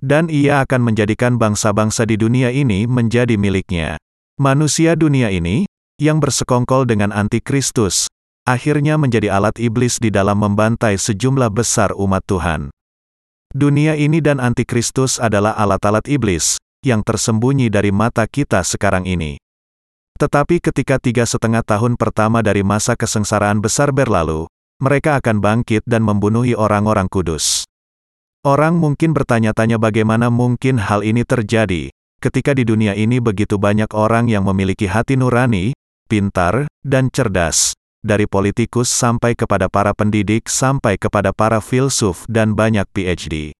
Dan 0.00 0.26
ia 0.26 0.64
akan 0.66 0.90
menjadikan 0.90 1.38
bangsa-bangsa 1.38 2.08
di 2.08 2.18
dunia 2.18 2.50
ini 2.50 2.88
menjadi 2.88 3.38
miliknya. 3.38 4.00
Manusia 4.40 4.96
dunia 4.96 5.28
ini, 5.28 5.68
yang 6.00 6.18
bersekongkol 6.18 6.88
dengan 6.88 7.12
antikristus, 7.12 8.08
akhirnya 8.48 8.96
menjadi 8.96 9.30
alat 9.30 9.60
iblis 9.60 10.00
di 10.00 10.08
dalam 10.08 10.40
membantai 10.40 10.96
sejumlah 10.96 11.52
besar 11.52 11.92
umat 11.92 12.24
Tuhan. 12.24 12.72
Dunia 13.52 13.98
ini 13.98 14.24
dan 14.24 14.40
antikristus 14.40 15.20
adalah 15.20 15.52
alat-alat 15.58 16.08
iblis, 16.08 16.56
yang 16.80 17.04
tersembunyi 17.04 17.68
dari 17.68 17.92
mata 17.92 18.24
kita 18.24 18.64
sekarang 18.64 19.04
ini. 19.04 19.36
Tetapi 20.20 20.60
ketika 20.60 21.00
tiga 21.00 21.24
setengah 21.24 21.64
tahun 21.64 21.96
pertama 21.96 22.44
dari 22.44 22.60
masa 22.60 22.92
kesengsaraan 22.92 23.64
besar 23.64 23.88
berlalu, 23.88 24.44
mereka 24.80 25.20
akan 25.20 25.40
bangkit 25.40 25.84
dan 25.84 26.04
membunuhi 26.04 26.56
orang-orang 26.56 27.08
kudus. 27.08 27.68
Orang 28.40 28.80
mungkin 28.80 29.12
bertanya-tanya 29.12 29.76
bagaimana 29.76 30.32
mungkin 30.32 30.80
hal 30.80 31.04
ini 31.04 31.28
terjadi, 31.28 31.92
ketika 32.24 32.56
di 32.56 32.64
dunia 32.64 32.96
ini 32.96 33.20
begitu 33.20 33.60
banyak 33.60 33.92
orang 33.92 34.32
yang 34.32 34.48
memiliki 34.48 34.88
hati 34.88 35.20
nurani, 35.20 35.76
pintar, 36.08 36.64
dan 36.80 37.12
cerdas, 37.12 37.76
dari 38.00 38.24
politikus 38.24 38.88
sampai 38.88 39.36
kepada 39.36 39.68
para 39.68 39.92
pendidik 39.92 40.48
sampai 40.48 40.96
kepada 40.96 41.36
para 41.36 41.60
filsuf 41.60 42.24
dan 42.32 42.56
banyak 42.56 42.88
PhD. 42.96 43.52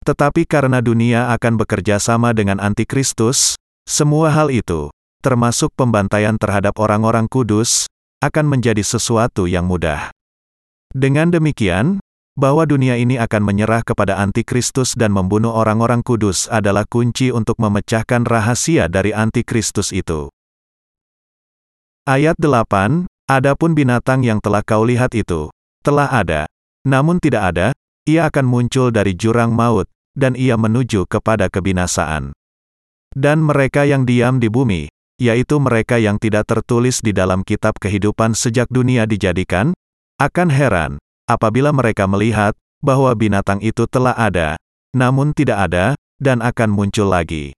Tetapi 0.00 0.48
karena 0.48 0.80
dunia 0.80 1.28
akan 1.36 1.60
bekerja 1.60 2.00
sama 2.00 2.32
dengan 2.32 2.56
antikristus, 2.56 3.60
semua 3.84 4.32
hal 4.32 4.48
itu, 4.48 4.88
termasuk 5.20 5.72
pembantaian 5.76 6.40
terhadap 6.40 6.80
orang-orang 6.80 7.28
kudus, 7.28 7.84
akan 8.24 8.48
menjadi 8.48 8.80
sesuatu 8.80 9.44
yang 9.44 9.68
mudah. 9.68 10.12
Dengan 10.92 11.28
demikian, 11.28 12.00
bahwa 12.40 12.64
dunia 12.64 12.96
ini 12.96 13.20
akan 13.20 13.44
menyerah 13.44 13.84
kepada 13.84 14.16
antikristus 14.16 14.96
dan 14.96 15.12
membunuh 15.12 15.52
orang-orang 15.52 16.00
kudus 16.00 16.48
adalah 16.48 16.88
kunci 16.88 17.28
untuk 17.28 17.60
memecahkan 17.60 18.24
rahasia 18.24 18.88
dari 18.88 19.12
antikristus 19.12 19.92
itu. 19.92 20.32
Ayat 22.08 22.40
8, 22.40 23.04
Adapun 23.30 23.78
binatang 23.78 24.26
yang 24.26 24.42
telah 24.42 24.64
kau 24.66 24.82
lihat 24.82 25.14
itu, 25.14 25.54
telah 25.86 26.10
ada, 26.10 26.50
namun 26.82 27.22
tidak 27.22 27.54
ada, 27.54 27.70
ia 28.08 28.28
akan 28.28 28.46
muncul 28.46 28.88
dari 28.94 29.12
jurang 29.16 29.52
maut, 29.52 29.90
dan 30.16 30.36
ia 30.38 30.56
menuju 30.56 31.08
kepada 31.08 31.48
kebinasaan. 31.52 32.32
Dan 33.10 33.42
mereka 33.42 33.84
yang 33.84 34.06
diam 34.06 34.38
di 34.38 34.46
bumi, 34.46 34.86
yaitu 35.20 35.58
mereka 35.60 36.00
yang 36.00 36.16
tidak 36.16 36.48
tertulis 36.48 37.02
di 37.04 37.12
dalam 37.12 37.44
kitab 37.44 37.76
kehidupan 37.76 38.32
sejak 38.32 38.70
dunia 38.70 39.04
dijadikan, 39.04 39.76
akan 40.16 40.48
heran, 40.48 40.92
apabila 41.28 41.74
mereka 41.74 42.08
melihat, 42.08 42.56
bahwa 42.80 43.12
binatang 43.12 43.60
itu 43.60 43.84
telah 43.84 44.16
ada, 44.16 44.56
namun 44.96 45.36
tidak 45.36 45.68
ada, 45.68 45.98
dan 46.16 46.40
akan 46.40 46.72
muncul 46.72 47.08
lagi. 47.12 47.52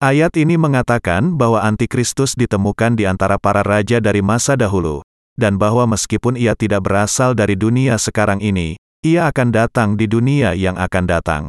Ayat 0.00 0.32
ini 0.40 0.56
mengatakan 0.56 1.36
bahwa 1.36 1.60
antikristus 1.60 2.32
ditemukan 2.32 2.96
di 2.96 3.04
antara 3.04 3.36
para 3.36 3.60
raja 3.60 4.00
dari 4.00 4.24
masa 4.24 4.56
dahulu, 4.56 5.04
dan 5.36 5.60
bahwa 5.60 5.84
meskipun 5.92 6.40
ia 6.40 6.56
tidak 6.56 6.88
berasal 6.88 7.36
dari 7.36 7.52
dunia 7.52 8.00
sekarang 8.00 8.40
ini, 8.40 8.80
ia 9.00 9.32
akan 9.32 9.48
datang 9.48 9.96
di 9.96 10.04
dunia 10.04 10.52
yang 10.52 10.76
akan 10.76 11.04
datang. 11.08 11.44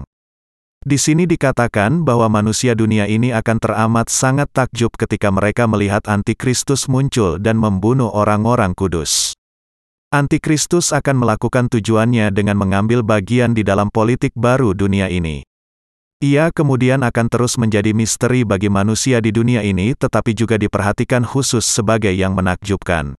Di 0.82 0.96
sini 0.96 1.28
dikatakan 1.28 2.08
bahwa 2.08 2.32
manusia 2.32 2.74
dunia 2.74 3.06
ini 3.12 3.36
akan 3.36 3.60
teramat 3.60 4.08
sangat 4.08 4.48
takjub 4.56 4.96
ketika 4.96 5.30
mereka 5.30 5.68
melihat 5.68 6.02
antikristus 6.08 6.88
muncul 6.88 7.38
dan 7.38 7.60
membunuh 7.60 8.08
orang-orang 8.08 8.72
kudus. 8.74 9.36
Antikristus 10.16 10.96
akan 10.96 11.22
melakukan 11.22 11.68
tujuannya 11.68 12.32
dengan 12.32 12.56
mengambil 12.56 13.04
bagian 13.04 13.52
di 13.52 13.68
dalam 13.68 13.92
politik 13.92 14.32
baru 14.34 14.72
dunia 14.72 15.12
ini. 15.12 15.44
Ia 16.24 16.56
kemudian 16.56 17.04
akan 17.04 17.28
terus 17.28 17.60
menjadi 17.60 17.92
misteri 17.92 18.48
bagi 18.48 18.72
manusia 18.72 19.20
di 19.20 19.36
dunia 19.36 19.60
ini 19.62 19.92
tetapi 19.92 20.34
juga 20.34 20.56
diperhatikan 20.56 21.28
khusus 21.28 21.68
sebagai 21.68 22.16
yang 22.16 22.32
menakjubkan. 22.32 23.14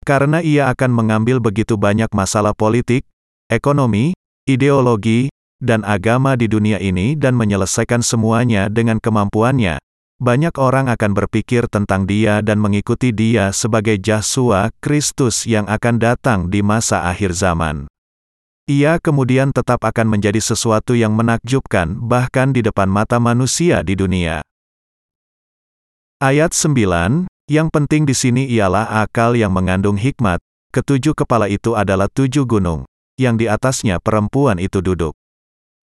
Karena 0.00 0.40
ia 0.40 0.72
akan 0.72 0.90
mengambil 0.96 1.44
begitu 1.44 1.76
banyak 1.76 2.08
masalah 2.16 2.56
politik, 2.56 3.04
ekonomi, 3.50 4.14
ideologi, 4.46 5.26
dan 5.58 5.82
agama 5.82 6.38
di 6.38 6.46
dunia 6.46 6.78
ini 6.78 7.18
dan 7.18 7.34
menyelesaikan 7.34 8.00
semuanya 8.00 8.70
dengan 8.70 9.02
kemampuannya, 9.02 9.82
banyak 10.22 10.54
orang 10.56 10.86
akan 10.86 11.12
berpikir 11.12 11.66
tentang 11.66 12.06
dia 12.06 12.40
dan 12.40 12.62
mengikuti 12.62 13.10
dia 13.10 13.50
sebagai 13.50 13.98
Yesus 13.98 14.70
Kristus 14.78 15.44
yang 15.50 15.66
akan 15.66 15.98
datang 15.98 16.40
di 16.48 16.62
masa 16.62 17.04
akhir 17.10 17.34
zaman. 17.34 17.90
ia 18.70 19.02
kemudian 19.02 19.50
tetap 19.50 19.82
akan 19.82 20.06
menjadi 20.06 20.38
sesuatu 20.38 20.94
yang 20.94 21.10
menakjubkan 21.10 21.98
bahkan 21.98 22.54
di 22.54 22.62
depan 22.62 22.86
mata 22.86 23.18
manusia 23.18 23.82
di 23.82 23.98
dunia. 23.98 24.46
Ayat 26.22 26.54
9, 26.54 27.26
yang 27.50 27.66
penting 27.66 28.06
di 28.06 28.14
sini 28.14 28.46
ialah 28.46 29.02
akal 29.02 29.34
yang 29.34 29.50
mengandung 29.50 29.98
hikmat, 29.98 30.38
ketujuh 30.70 31.18
kepala 31.18 31.50
itu 31.50 31.74
adalah 31.74 32.06
tujuh 32.12 32.46
gunung, 32.46 32.86
yang 33.20 33.36
di 33.36 33.52
atasnya 33.52 34.00
perempuan 34.00 34.56
itu 34.56 34.80
duduk. 34.80 35.12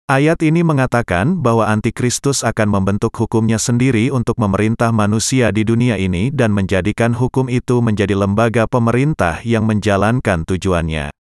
Ayat 0.09 0.41
ini 0.41 0.63
mengatakan 0.63 1.43
bahwa 1.43 1.67
antikristus 1.69 2.41
akan 2.41 2.71
membentuk 2.71 3.13
hukumnya 3.13 3.61
sendiri 3.61 4.09
untuk 4.09 4.39
memerintah 4.41 4.89
manusia 4.89 5.51
di 5.53 5.67
dunia 5.67 5.99
ini 5.99 6.33
dan 6.33 6.55
menjadikan 6.55 7.13
hukum 7.13 7.45
itu 7.51 7.83
menjadi 7.83 8.17
lembaga 8.17 8.65
pemerintah 8.65 9.43
yang 9.45 9.67
menjalankan 9.67 10.47
tujuannya. 10.47 11.11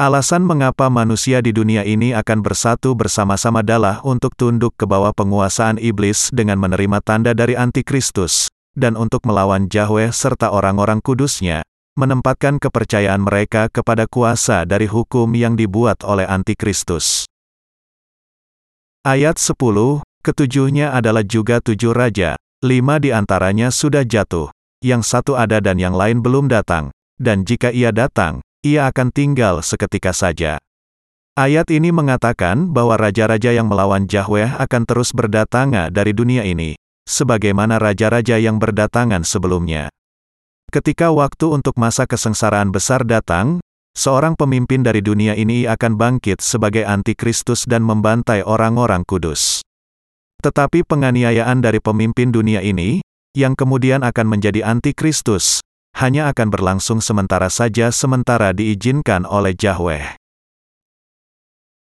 Alasan 0.00 0.48
mengapa 0.48 0.88
manusia 0.88 1.44
di 1.44 1.52
dunia 1.52 1.84
ini 1.84 2.16
akan 2.16 2.40
bersatu 2.40 2.96
bersama-sama 2.96 3.60
adalah 3.60 4.00
untuk 4.00 4.32
tunduk 4.32 4.72
ke 4.80 4.88
bawah 4.88 5.12
penguasaan 5.12 5.76
iblis 5.76 6.32
dengan 6.32 6.56
menerima 6.56 7.04
tanda 7.04 7.36
dari 7.36 7.52
antikristus, 7.52 8.48
dan 8.72 8.96
untuk 8.96 9.24
melawan 9.28 9.68
Yahweh 9.68 10.08
serta 10.12 10.52
orang-orang 10.52 11.00
kudusnya, 11.00 11.64
menempatkan 11.96 12.60
kepercayaan 12.60 13.24
mereka 13.24 13.72
kepada 13.72 14.04
kuasa 14.04 14.68
dari 14.68 14.84
hukum 14.84 15.32
yang 15.32 15.56
dibuat 15.56 16.04
oleh 16.04 16.28
antikristus. 16.28 17.24
Ayat 19.00 19.40
10, 19.40 20.04
ketujuhnya 20.20 20.92
adalah 20.92 21.24
juga 21.24 21.64
tujuh 21.64 21.96
raja, 21.96 22.36
lima 22.60 23.00
di 23.00 23.16
antaranya 23.16 23.72
sudah 23.72 24.04
jatuh, 24.04 24.52
yang 24.84 25.00
satu 25.00 25.40
ada 25.40 25.56
dan 25.64 25.80
yang 25.80 25.96
lain 25.96 26.20
belum 26.20 26.52
datang, 26.52 26.92
dan 27.16 27.48
jika 27.48 27.72
ia 27.72 27.96
datang, 27.96 28.44
ia 28.60 28.92
akan 28.92 29.08
tinggal 29.08 29.64
seketika 29.64 30.12
saja. 30.12 30.60
Ayat 31.32 31.68
ini 31.72 31.92
mengatakan 31.92 32.76
bahwa 32.76 33.00
raja-raja 33.00 33.56
yang 33.56 33.72
melawan 33.72 34.04
Yahweh 34.04 34.56
akan 34.56 34.82
terus 34.84 35.16
berdatangan 35.16 35.92
dari 35.92 36.12
dunia 36.12 36.44
ini, 36.44 36.76
sebagaimana 37.08 37.80
raja-raja 37.80 38.36
yang 38.36 38.60
berdatangan 38.60 39.24
sebelumnya. 39.24 39.88
Ketika 40.66 41.14
waktu 41.14 41.46
untuk 41.54 41.78
masa 41.78 42.10
kesengsaraan 42.10 42.74
besar 42.74 43.06
datang, 43.06 43.62
seorang 43.94 44.34
pemimpin 44.34 44.82
dari 44.82 44.98
dunia 44.98 45.38
ini 45.38 45.64
akan 45.64 45.94
bangkit 45.94 46.42
sebagai 46.42 46.82
antikristus 46.82 47.70
dan 47.70 47.86
membantai 47.86 48.42
orang-orang 48.42 49.06
kudus. 49.06 49.62
Tetapi 50.42 50.82
penganiayaan 50.82 51.62
dari 51.62 51.78
pemimpin 51.78 52.34
dunia 52.34 52.60
ini, 52.66 52.98
yang 53.38 53.54
kemudian 53.54 54.02
akan 54.02 54.26
menjadi 54.26 54.66
antikristus, 54.66 55.62
hanya 55.96 56.28
akan 56.34 56.52
berlangsung 56.52 57.00
sementara 57.00 57.48
saja 57.48 57.88
sementara 57.94 58.52
diizinkan 58.52 59.24
oleh 59.24 59.56
Yahweh. 59.56 60.18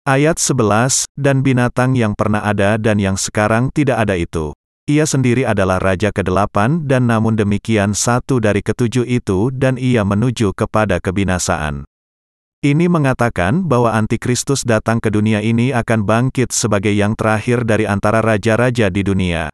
Ayat 0.08 0.40
11, 0.40 1.04
dan 1.18 1.44
binatang 1.44 1.92
yang 1.92 2.16
pernah 2.16 2.40
ada 2.40 2.80
dan 2.80 2.96
yang 2.96 3.20
sekarang 3.20 3.68
tidak 3.74 4.00
ada 4.00 4.16
itu. 4.16 4.56
Ia 4.88 5.04
sendiri 5.04 5.44
adalah 5.44 5.76
Raja 5.76 6.08
ke-8 6.08 6.88
dan 6.88 7.12
namun 7.12 7.36
demikian 7.36 7.92
satu 7.92 8.40
dari 8.40 8.64
ketujuh 8.64 9.04
itu 9.04 9.52
dan 9.52 9.76
ia 9.76 10.00
menuju 10.00 10.56
kepada 10.56 10.96
kebinasaan. 10.96 11.84
Ini 12.64 12.88
mengatakan 12.88 13.68
bahwa 13.68 13.92
antikristus 13.92 14.64
datang 14.64 14.96
ke 14.96 15.12
dunia 15.12 15.44
ini 15.44 15.76
akan 15.76 16.08
bangkit 16.08 16.56
sebagai 16.56 16.96
yang 16.96 17.12
terakhir 17.12 17.68
dari 17.68 17.84
antara 17.84 18.24
raja-raja 18.24 18.88
di 18.88 19.04
dunia. 19.04 19.52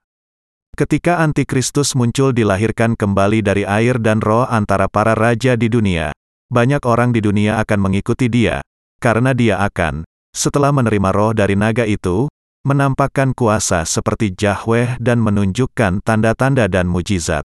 Ketika 0.79 1.19
antikristus 1.19 1.99
muncul 1.99 2.31
dilahirkan 2.31 2.95
kembali 2.95 3.43
dari 3.43 3.67
air 3.67 3.99
dan 3.99 4.23
roh 4.23 4.47
antara 4.47 4.87
para 4.87 5.19
raja 5.19 5.59
di 5.59 5.67
dunia, 5.67 6.14
banyak 6.47 6.87
orang 6.87 7.11
di 7.11 7.19
dunia 7.19 7.59
akan 7.59 7.91
mengikuti 7.91 8.31
dia, 8.31 8.62
karena 9.03 9.35
dia 9.35 9.59
akan, 9.67 10.07
setelah 10.31 10.71
menerima 10.71 11.11
roh 11.11 11.35
dari 11.35 11.59
naga 11.59 11.83
itu, 11.91 12.31
menampakkan 12.64 13.37
kuasa 13.37 13.85
seperti 13.85 14.33
Yahweh 14.33 14.97
dan 14.99 15.21
menunjukkan 15.21 16.00
tanda-tanda 16.02 16.66
dan 16.66 16.90
mujizat. 16.90 17.44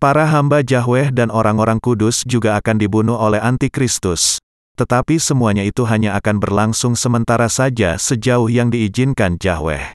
Para 0.00 0.24
hamba 0.26 0.64
Yahweh 0.64 1.12
dan 1.12 1.28
orang-orang 1.28 1.78
kudus 1.78 2.24
juga 2.24 2.56
akan 2.56 2.80
dibunuh 2.80 3.20
oleh 3.20 3.38
antikristus, 3.38 4.40
tetapi 4.80 5.20
semuanya 5.20 5.60
itu 5.60 5.84
hanya 5.84 6.16
akan 6.16 6.40
berlangsung 6.40 6.96
sementara 6.96 7.52
saja 7.52 8.00
sejauh 8.00 8.48
yang 8.48 8.72
diizinkan 8.72 9.36
Yahweh. 9.36 9.92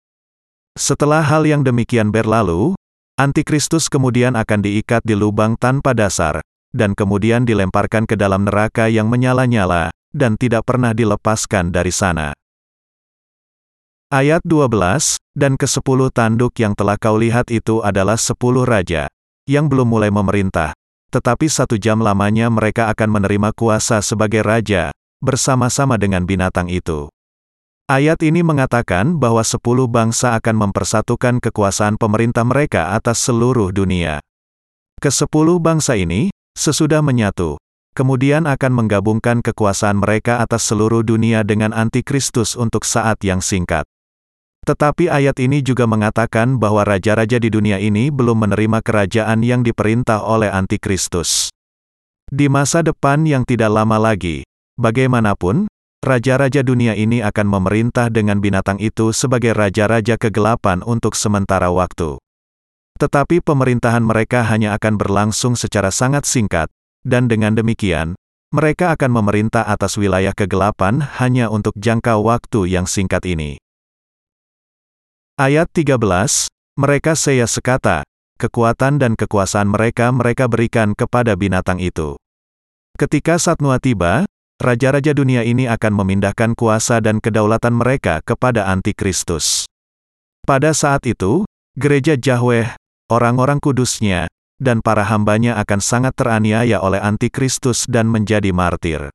Setelah 0.78 1.26
hal 1.26 1.50
yang 1.50 1.66
demikian 1.66 2.14
berlalu, 2.14 2.78
Antikristus 3.16 3.88
kemudian 3.88 4.36
akan 4.36 4.60
diikat 4.60 5.00
di 5.08 5.16
lubang 5.16 5.56
tanpa 5.56 5.96
dasar, 5.96 6.44
dan 6.76 6.92
kemudian 6.92 7.48
dilemparkan 7.48 8.04
ke 8.04 8.20
dalam 8.20 8.44
neraka 8.44 8.92
yang 8.92 9.08
menyala-nyala, 9.08 9.88
dan 10.12 10.36
tidak 10.36 10.68
pernah 10.68 10.92
dilepaskan 10.92 11.72
dari 11.72 11.96
sana. 11.96 12.36
Ayat 14.16 14.48
12, 14.48 15.20
dan 15.36 15.60
ke-10 15.60 16.00
tanduk 16.16 16.56
yang 16.56 16.72
telah 16.72 16.96
kau 16.96 17.20
lihat 17.20 17.52
itu 17.52 17.84
adalah 17.84 18.16
sepuluh 18.16 18.64
raja, 18.64 19.12
yang 19.44 19.68
belum 19.68 19.92
mulai 19.92 20.08
memerintah, 20.08 20.72
tetapi 21.12 21.52
satu 21.52 21.76
jam 21.76 22.00
lamanya 22.00 22.48
mereka 22.48 22.88
akan 22.96 23.12
menerima 23.12 23.52
kuasa 23.52 24.00
sebagai 24.00 24.40
raja, 24.40 24.96
bersama-sama 25.20 26.00
dengan 26.00 26.24
binatang 26.24 26.72
itu. 26.72 27.12
Ayat 27.92 28.24
ini 28.24 28.40
mengatakan 28.40 29.20
bahwa 29.20 29.44
sepuluh 29.44 29.92
bangsa 29.92 30.40
akan 30.40 30.64
mempersatukan 30.64 31.44
kekuasaan 31.44 32.00
pemerintah 32.00 32.48
mereka 32.48 32.96
atas 32.96 33.20
seluruh 33.20 33.76
dunia. 33.76 34.24
Kesepuluh 35.04 35.60
bangsa 35.60 36.00
ini, 36.00 36.32
sesudah 36.56 37.04
menyatu, 37.04 37.60
kemudian 38.00 38.48
akan 38.48 38.80
menggabungkan 38.80 39.44
kekuasaan 39.44 40.00
mereka 40.00 40.40
atas 40.40 40.64
seluruh 40.72 41.04
dunia 41.04 41.44
dengan 41.44 41.76
antikristus 41.76 42.56
untuk 42.56 42.88
saat 42.88 43.20
yang 43.20 43.44
singkat. 43.44 43.84
Tetapi 44.66 45.14
ayat 45.14 45.38
ini 45.38 45.62
juga 45.62 45.86
mengatakan 45.86 46.58
bahwa 46.58 46.82
raja-raja 46.82 47.38
di 47.38 47.54
dunia 47.54 47.78
ini 47.78 48.10
belum 48.10 48.50
menerima 48.50 48.82
kerajaan 48.82 49.46
yang 49.46 49.62
diperintah 49.62 50.26
oleh 50.26 50.50
antikristus. 50.50 51.54
Di 52.26 52.50
masa 52.50 52.82
depan 52.82 53.30
yang 53.30 53.46
tidak 53.46 53.70
lama 53.70 54.02
lagi, 54.02 54.42
bagaimanapun, 54.82 55.70
raja-raja 56.02 56.66
dunia 56.66 56.98
ini 56.98 57.22
akan 57.22 57.46
memerintah 57.46 58.10
dengan 58.10 58.42
binatang 58.42 58.82
itu 58.82 59.14
sebagai 59.14 59.54
raja-raja 59.54 60.18
kegelapan 60.18 60.82
untuk 60.82 61.14
sementara 61.14 61.70
waktu. 61.70 62.18
Tetapi 62.98 63.46
pemerintahan 63.46 64.02
mereka 64.02 64.42
hanya 64.50 64.74
akan 64.74 64.98
berlangsung 64.98 65.54
secara 65.54 65.94
sangat 65.94 66.26
singkat, 66.26 66.74
dan 67.06 67.30
dengan 67.30 67.54
demikian, 67.54 68.18
mereka 68.50 68.98
akan 68.98 69.14
memerintah 69.14 69.62
atas 69.62 69.94
wilayah 70.02 70.34
kegelapan 70.34 71.06
hanya 71.22 71.54
untuk 71.54 71.78
jangka 71.78 72.18
waktu 72.18 72.74
yang 72.74 72.90
singkat 72.90 73.22
ini. 73.30 73.62
Ayat 75.36 75.68
13, 75.68 76.00
mereka 76.80 77.12
saya 77.12 77.44
sekata, 77.44 78.08
kekuatan 78.40 79.04
dan 79.04 79.20
kekuasaan 79.20 79.68
mereka 79.68 80.08
mereka 80.16 80.48
berikan 80.48 80.96
kepada 80.96 81.36
binatang 81.36 81.84
itu. 81.84 82.16
Ketika 82.96 83.36
Satnua 83.36 83.84
tiba, 83.84 84.24
raja-raja 84.64 85.12
dunia 85.12 85.44
ini 85.44 85.68
akan 85.68 85.92
memindahkan 85.92 86.56
kuasa 86.56 87.04
dan 87.04 87.20
kedaulatan 87.20 87.76
mereka 87.76 88.24
kepada 88.24 88.72
antikristus. 88.72 89.68
Pada 90.48 90.72
saat 90.72 91.04
itu, 91.04 91.44
gereja 91.76 92.16
Yahweh, 92.16 92.72
orang-orang 93.12 93.60
kudusnya, 93.60 94.32
dan 94.64 94.80
para 94.80 95.04
hambanya 95.04 95.60
akan 95.60 95.84
sangat 95.84 96.16
teraniaya 96.16 96.80
oleh 96.80 97.04
antikristus 97.04 97.84
dan 97.92 98.08
menjadi 98.08 98.56
martir. 98.56 99.12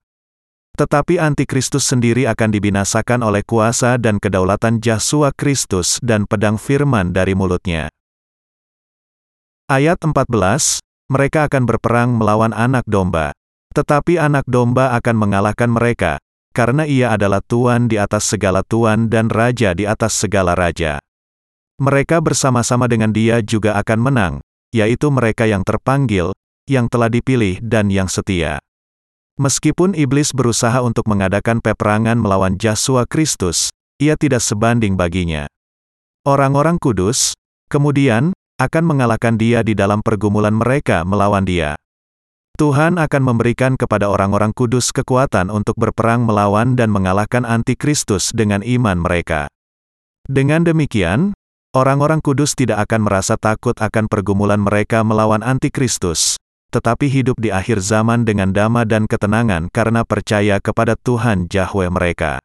Tetapi 0.80 1.20
antikristus 1.20 1.84
sendiri 1.84 2.24
akan 2.24 2.56
dibinasakan 2.56 3.20
oleh 3.20 3.44
kuasa 3.44 4.00
dan 4.00 4.16
kedaulatan 4.16 4.80
Yesus 4.80 5.28
Kristus 5.36 6.00
dan 6.00 6.24
pedang 6.24 6.56
firman 6.56 7.12
dari 7.12 7.36
mulutnya. 7.36 7.92
Ayat 9.68 10.00
14, 10.00 10.80
mereka 11.12 11.52
akan 11.52 11.68
berperang 11.68 12.16
melawan 12.16 12.56
anak 12.56 12.88
domba. 12.88 13.36
Tetapi 13.76 14.16
anak 14.16 14.48
domba 14.48 14.96
akan 14.96 15.20
mengalahkan 15.20 15.68
mereka, 15.68 16.16
karena 16.56 16.88
ia 16.88 17.12
adalah 17.12 17.44
Tuan 17.44 17.84
di 17.84 18.00
atas 18.00 18.32
segala 18.32 18.64
Tuan 18.64 19.12
dan 19.12 19.28
Raja 19.28 19.76
di 19.76 19.84
atas 19.84 20.16
segala 20.16 20.56
Raja. 20.56 20.96
Mereka 21.76 22.24
bersama-sama 22.24 22.88
dengan 22.88 23.12
dia 23.12 23.44
juga 23.44 23.76
akan 23.76 24.00
menang, 24.00 24.34
yaitu 24.72 25.12
mereka 25.12 25.44
yang 25.44 25.60
terpanggil, 25.60 26.32
yang 26.64 26.88
telah 26.88 27.12
dipilih 27.12 27.60
dan 27.60 27.92
yang 27.92 28.08
setia. 28.08 28.64
Meskipun 29.40 29.96
iblis 29.96 30.36
berusaha 30.36 30.84
untuk 30.84 31.08
mengadakan 31.08 31.64
peperangan 31.64 32.20
melawan 32.20 32.60
Yesus 32.60 33.08
Kristus, 33.08 33.72
ia 33.96 34.12
tidak 34.12 34.44
sebanding 34.44 35.00
baginya. 35.00 35.48
Orang-orang 36.28 36.76
kudus, 36.76 37.32
kemudian, 37.72 38.36
akan 38.60 38.84
mengalahkan 38.84 39.40
dia 39.40 39.64
di 39.64 39.72
dalam 39.72 40.04
pergumulan 40.04 40.52
mereka 40.52 41.08
melawan 41.08 41.48
dia. 41.48 41.72
Tuhan 42.60 43.00
akan 43.00 43.22
memberikan 43.24 43.80
kepada 43.80 44.12
orang-orang 44.12 44.52
kudus 44.52 44.92
kekuatan 44.92 45.48
untuk 45.48 45.80
berperang 45.80 46.28
melawan 46.28 46.76
dan 46.76 46.92
mengalahkan 46.92 47.48
antikristus 47.48 48.36
dengan 48.36 48.60
iman 48.60 49.00
mereka. 49.00 49.48
Dengan 50.28 50.68
demikian, 50.68 51.32
orang-orang 51.72 52.20
kudus 52.20 52.52
tidak 52.52 52.84
akan 52.84 53.08
merasa 53.08 53.40
takut 53.40 53.72
akan 53.80 54.04
pergumulan 54.04 54.60
mereka 54.60 55.00
melawan 55.00 55.40
antikristus, 55.40 56.36
tetapi 56.70 57.10
hidup 57.10 57.36
di 57.36 57.50
akhir 57.50 57.82
zaman 57.82 58.22
dengan 58.22 58.54
damai 58.54 58.86
dan 58.86 59.10
ketenangan 59.10 59.68
karena 59.74 60.06
percaya 60.06 60.62
kepada 60.62 60.94
Tuhan 60.94 61.50
Yahweh 61.50 61.90
mereka. 61.90 62.38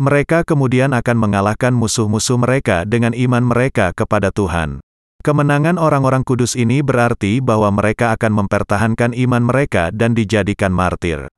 Mereka 0.00 0.48
kemudian 0.48 0.96
akan 0.96 1.16
mengalahkan 1.20 1.76
musuh-musuh 1.76 2.40
mereka 2.40 2.88
dengan 2.88 3.12
iman 3.12 3.44
mereka 3.44 3.92
kepada 3.92 4.32
Tuhan. 4.32 4.80
Kemenangan 5.22 5.78
orang-orang 5.78 6.26
kudus 6.26 6.58
ini 6.58 6.82
berarti 6.82 7.38
bahwa 7.38 7.70
mereka 7.70 8.10
akan 8.16 8.42
mempertahankan 8.42 9.14
iman 9.14 9.44
mereka 9.46 9.94
dan 9.94 10.18
dijadikan 10.18 10.74
martir. 10.74 11.30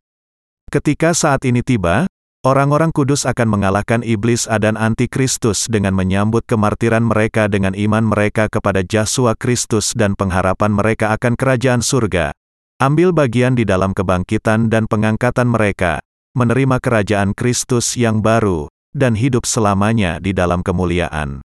Ketika 0.73 1.13
saat 1.13 1.45
ini 1.45 1.61
tiba, 1.61 2.09
orang-orang 2.45 2.93
kudus 2.93 3.25
akan 3.25 3.49
mengalahkan 3.49 4.05
iblis 4.05 4.45
dan 4.47 4.77
antikristus 4.77 5.67
dengan 5.67 5.97
menyambut 5.97 6.45
kemartiran 6.45 7.03
mereka 7.03 7.49
dengan 7.49 7.73
iman 7.73 8.05
mereka 8.05 8.47
kepada 8.53 8.85
Yesus 8.85 9.33
Kristus 9.41 9.97
dan 9.97 10.13
pengharapan 10.15 10.77
mereka 10.77 11.17
akan 11.17 11.35
kerajaan 11.35 11.81
surga. 11.81 12.37
Ambil 12.79 13.17
bagian 13.17 13.57
di 13.57 13.65
dalam 13.65 13.97
kebangkitan 13.97 14.69
dan 14.69 14.85
pengangkatan 14.85 15.49
mereka, 15.49 16.05
menerima 16.37 16.79
kerajaan 16.79 17.33
Kristus 17.33 17.97
yang 17.97 18.21
baru, 18.21 18.69
dan 18.93 19.17
hidup 19.17 19.49
selamanya 19.49 20.21
di 20.21 20.37
dalam 20.37 20.61
kemuliaan. 20.61 21.41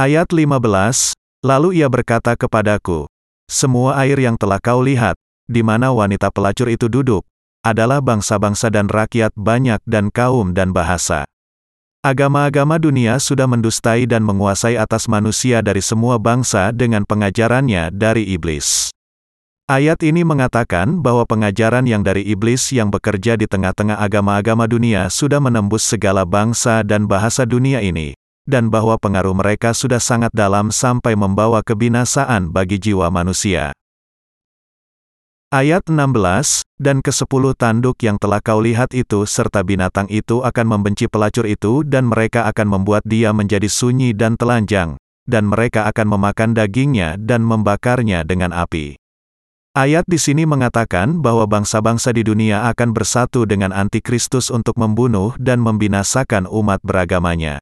Ayat 0.00 0.32
15, 0.32 1.12
Lalu 1.40 1.80
ia 1.80 1.88
berkata 1.88 2.36
kepadaku, 2.36 3.08
Semua 3.48 3.96
air 4.00 4.20
yang 4.20 4.36
telah 4.36 4.60
kau 4.60 4.84
lihat, 4.84 5.16
di 5.48 5.64
mana 5.64 5.88
wanita 5.88 6.28
pelacur 6.28 6.68
itu 6.68 6.86
duduk, 6.86 7.24
adalah 7.60 8.00
bangsa-bangsa 8.00 8.72
dan 8.72 8.88
rakyat 8.88 9.32
banyak 9.36 9.80
dan 9.84 10.08
kaum 10.08 10.56
dan 10.56 10.72
bahasa. 10.72 11.28
Agama-agama 12.00 12.80
dunia 12.80 13.20
sudah 13.20 13.44
mendustai 13.44 14.08
dan 14.08 14.24
menguasai 14.24 14.80
atas 14.80 15.04
manusia 15.04 15.60
dari 15.60 15.84
semua 15.84 16.16
bangsa 16.16 16.72
dengan 16.72 17.04
pengajarannya 17.04 17.92
dari 17.92 18.24
iblis. 18.32 18.88
Ayat 19.70 20.02
ini 20.02 20.26
mengatakan 20.26 20.98
bahwa 20.98 21.28
pengajaran 21.28 21.86
yang 21.86 22.00
dari 22.02 22.26
iblis 22.26 22.72
yang 22.74 22.88
bekerja 22.90 23.38
di 23.38 23.46
tengah-tengah 23.46 24.00
agama-agama 24.02 24.66
dunia 24.66 25.06
sudah 25.12 25.38
menembus 25.38 25.86
segala 25.86 26.26
bangsa 26.26 26.82
dan 26.82 27.04
bahasa 27.06 27.46
dunia 27.46 27.78
ini, 27.78 28.16
dan 28.50 28.66
bahwa 28.66 28.98
pengaruh 28.98 29.36
mereka 29.36 29.70
sudah 29.70 30.02
sangat 30.02 30.34
dalam 30.34 30.74
sampai 30.74 31.14
membawa 31.14 31.62
kebinasaan 31.62 32.50
bagi 32.50 32.82
jiwa 32.82 33.12
manusia. 33.14 33.76
Ayat 35.50 35.90
16, 35.90 36.62
dan 36.78 37.02
ke-10 37.02 37.58
tanduk 37.58 37.98
yang 38.06 38.22
telah 38.22 38.38
kau 38.38 38.62
lihat 38.62 38.94
itu 38.94 39.26
serta 39.26 39.66
binatang 39.66 40.06
itu 40.06 40.46
akan 40.46 40.78
membenci 40.78 41.10
pelacur 41.10 41.42
itu 41.42 41.82
dan 41.82 42.06
mereka 42.06 42.46
akan 42.46 42.78
membuat 42.78 43.02
dia 43.02 43.34
menjadi 43.34 43.66
sunyi 43.66 44.14
dan 44.14 44.38
telanjang, 44.38 44.94
dan 45.26 45.50
mereka 45.50 45.90
akan 45.90 46.06
memakan 46.06 46.54
dagingnya 46.54 47.18
dan 47.18 47.42
membakarnya 47.42 48.22
dengan 48.22 48.54
api. 48.54 48.94
Ayat 49.74 50.06
di 50.06 50.22
sini 50.22 50.46
mengatakan 50.46 51.18
bahwa 51.18 51.50
bangsa-bangsa 51.50 52.14
di 52.14 52.22
dunia 52.22 52.70
akan 52.70 52.94
bersatu 52.94 53.42
dengan 53.42 53.74
antikristus 53.74 54.54
untuk 54.54 54.78
membunuh 54.78 55.34
dan 55.34 55.58
membinasakan 55.58 56.46
umat 56.46 56.78
beragamanya. 56.86 57.58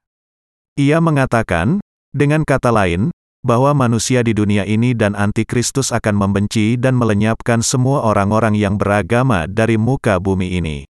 Ia 0.76 1.00
mengatakan, 1.00 1.80
dengan 2.12 2.44
kata 2.44 2.68
lain, 2.68 3.08
bahwa 3.48 3.72
manusia 3.72 4.20
di 4.20 4.36
dunia 4.36 4.68
ini 4.68 4.92
dan 4.92 5.16
antikristus 5.16 5.88
akan 5.88 6.20
membenci 6.20 6.76
dan 6.76 6.92
melenyapkan 6.92 7.64
semua 7.64 8.04
orang-orang 8.04 8.52
yang 8.52 8.76
beragama 8.76 9.48
dari 9.48 9.80
muka 9.80 10.20
bumi 10.20 10.60
ini. 10.60 10.84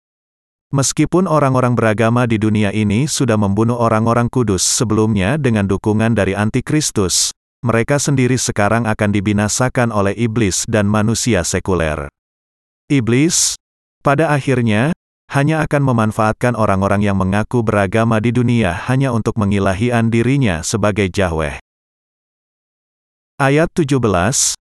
Meskipun 0.73 1.29
orang-orang 1.29 1.77
beragama 1.77 2.25
di 2.25 2.40
dunia 2.40 2.73
ini 2.73 3.05
sudah 3.05 3.37
membunuh 3.37 3.77
orang-orang 3.77 4.33
kudus 4.33 4.64
sebelumnya 4.64 5.37
dengan 5.37 5.69
dukungan 5.69 6.16
dari 6.16 6.33
antikristus, 6.33 7.37
mereka 7.61 8.01
sendiri 8.01 8.40
sekarang 8.40 8.88
akan 8.88 9.12
dibinasakan 9.12 9.92
oleh 9.92 10.16
iblis 10.16 10.64
dan 10.64 10.88
manusia 10.88 11.45
sekuler. 11.45 12.09
Iblis, 12.88 13.61
pada 14.01 14.33
akhirnya, 14.33 14.97
hanya 15.35 15.61
akan 15.66 15.83
memanfaatkan 15.83 16.57
orang-orang 16.57 17.05
yang 17.05 17.19
mengaku 17.19 17.61
beragama 17.61 18.23
di 18.23 18.31
dunia 18.31 18.73
hanya 18.88 19.11
untuk 19.11 19.37
mengilahian 19.37 20.09
dirinya 20.09 20.62
sebagai 20.64 21.11
Yahweh. 21.11 21.65
Ayat 23.37 23.68
17, 23.77 24.01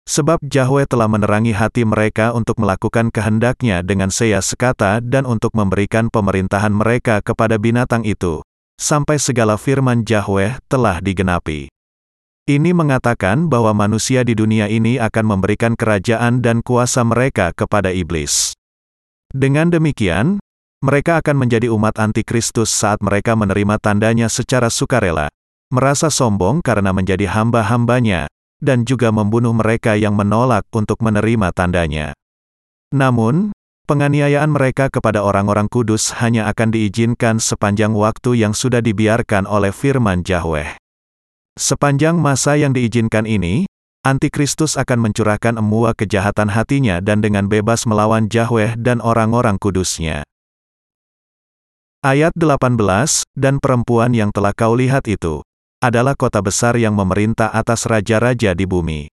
Sebab 0.09 0.41
Yahweh 0.41 0.89
telah 0.89 1.13
menerangi 1.13 1.53
hati 1.53 1.85
mereka 1.85 2.33
untuk 2.33 2.57
melakukan 2.57 3.13
kehendaknya 3.13 3.85
dengan 3.85 4.09
saya 4.09 4.41
sekata 4.41 5.05
dan 5.05 5.29
untuk 5.29 5.53
memberikan 5.53 6.09
pemerintahan 6.09 6.73
mereka 6.73 7.21
kepada 7.21 7.61
binatang 7.61 8.01
itu, 8.09 8.41
sampai 8.81 9.21
segala 9.21 9.61
firman 9.61 10.09
Yahweh 10.09 10.57
telah 10.73 11.05
digenapi. 11.05 11.69
Ini 12.49 12.73
mengatakan 12.73 13.53
bahwa 13.53 13.77
manusia 13.77 14.25
di 14.25 14.33
dunia 14.33 14.73
ini 14.73 14.97
akan 15.05 15.37
memberikan 15.37 15.77
kerajaan 15.77 16.41
dan 16.41 16.65
kuasa 16.65 17.05
mereka 17.05 17.53
kepada 17.53 17.93
iblis. 17.93 18.57
Dengan 19.37 19.69
demikian, 19.69 20.41
mereka 20.81 21.21
akan 21.21 21.45
menjadi 21.45 21.69
umat 21.69 22.01
antikristus 22.01 22.73
saat 22.73 23.05
mereka 23.05 23.37
menerima 23.37 23.77
tandanya 23.85 24.33
secara 24.33 24.73
sukarela, 24.73 25.29
merasa 25.69 26.09
sombong 26.09 26.65
karena 26.65 26.97
menjadi 26.97 27.29
hamba-hambanya, 27.29 28.33
dan 28.61 28.89
juga 28.89 29.13
membunuh 29.13 29.53
mereka 29.53 29.97
yang 29.97 30.17
menolak 30.17 30.65
untuk 30.73 31.03
menerima 31.05 31.53
tandanya. 31.53 32.17
Namun, 32.95 33.53
penganiayaan 33.91 34.51
mereka 34.51 34.89
kepada 34.91 35.23
orang-orang 35.23 35.69
kudus 35.71 36.17
hanya 36.19 36.49
akan 36.51 36.75
diizinkan 36.75 37.39
sepanjang 37.39 37.95
waktu 37.95 38.41
yang 38.41 38.55
sudah 38.55 38.81
dibiarkan 38.81 39.45
oleh 39.47 39.71
firman 39.71 40.27
Yahweh. 40.27 40.79
Sepanjang 41.57 42.21
masa 42.21 42.61
yang 42.61 42.77
diizinkan 42.77 43.25
ini, 43.25 43.65
Antikristus 44.07 44.79
akan 44.79 45.11
mencurahkan 45.11 45.59
emua 45.59 45.91
kejahatan 45.91 46.55
hatinya 46.55 47.03
dan 47.03 47.19
dengan 47.19 47.51
bebas 47.51 47.91
melawan 47.91 48.31
Yahweh 48.31 48.79
dan 48.79 49.03
orang-orang 49.03 49.59
kudusnya. 49.59 50.23
Ayat 52.07 52.31
18, 52.39 52.79
dan 53.35 53.59
perempuan 53.59 54.15
yang 54.15 54.31
telah 54.31 54.55
kau 54.55 54.79
lihat 54.79 55.11
itu, 55.11 55.43
adalah 55.87 56.19
kota 56.19 56.43
besar 56.43 56.75
yang 56.75 56.99
memerintah 56.99 57.55
atas 57.55 57.87
raja-raja 57.87 58.59
di 58.59 58.67
bumi. 58.67 59.07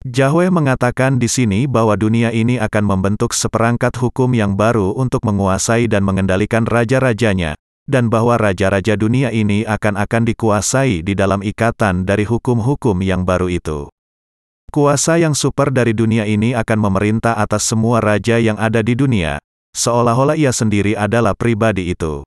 Yahweh 0.00 0.48
mengatakan 0.48 1.20
di 1.20 1.28
sini 1.28 1.68
bahwa 1.68 1.92
dunia 1.92 2.32
ini 2.32 2.56
akan 2.56 2.88
membentuk 2.88 3.36
seperangkat 3.36 4.00
hukum 4.00 4.32
yang 4.32 4.56
baru 4.56 4.96
untuk 4.96 5.28
menguasai 5.28 5.92
dan 5.92 6.08
mengendalikan 6.08 6.64
raja-rajanya, 6.64 7.52
dan 7.84 8.08
bahwa 8.08 8.40
raja-raja 8.40 8.96
dunia 8.96 9.28
ini 9.28 9.68
akan-akan 9.68 10.24
dikuasai 10.24 11.04
di 11.04 11.12
dalam 11.12 11.44
ikatan 11.44 12.08
dari 12.08 12.24
hukum-hukum 12.24 12.96
yang 13.04 13.28
baru 13.28 13.52
itu. 13.52 13.92
Kuasa 14.72 15.20
yang 15.20 15.36
super 15.36 15.68
dari 15.68 15.92
dunia 15.92 16.24
ini 16.24 16.56
akan 16.56 16.78
memerintah 16.80 17.36
atas 17.36 17.68
semua 17.68 18.00
raja 18.00 18.40
yang 18.40 18.56
ada 18.56 18.80
di 18.80 18.96
dunia, 18.96 19.36
seolah-olah 19.76 20.38
ia 20.38 20.54
sendiri 20.54 20.96
adalah 20.96 21.36
pribadi 21.36 21.92
itu. 21.92 22.24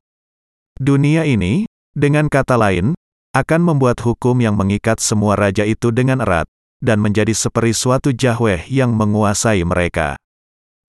Dunia 0.77 1.25
ini, 1.25 1.65
dengan 1.95 2.29
kata 2.29 2.53
lain, 2.59 2.93
akan 3.33 3.61
membuat 3.65 3.97
hukum 4.05 4.37
yang 4.37 4.53
mengikat 4.53 5.01
semua 5.01 5.33
raja 5.33 5.65
itu 5.65 5.89
dengan 5.89 6.21
erat, 6.21 6.45
dan 6.77 7.01
menjadi 7.01 7.33
seperti 7.33 7.73
suatu 7.73 8.13
Yahweh 8.13 8.69
yang 8.69 8.93
menguasai 8.93 9.65
mereka. 9.65 10.13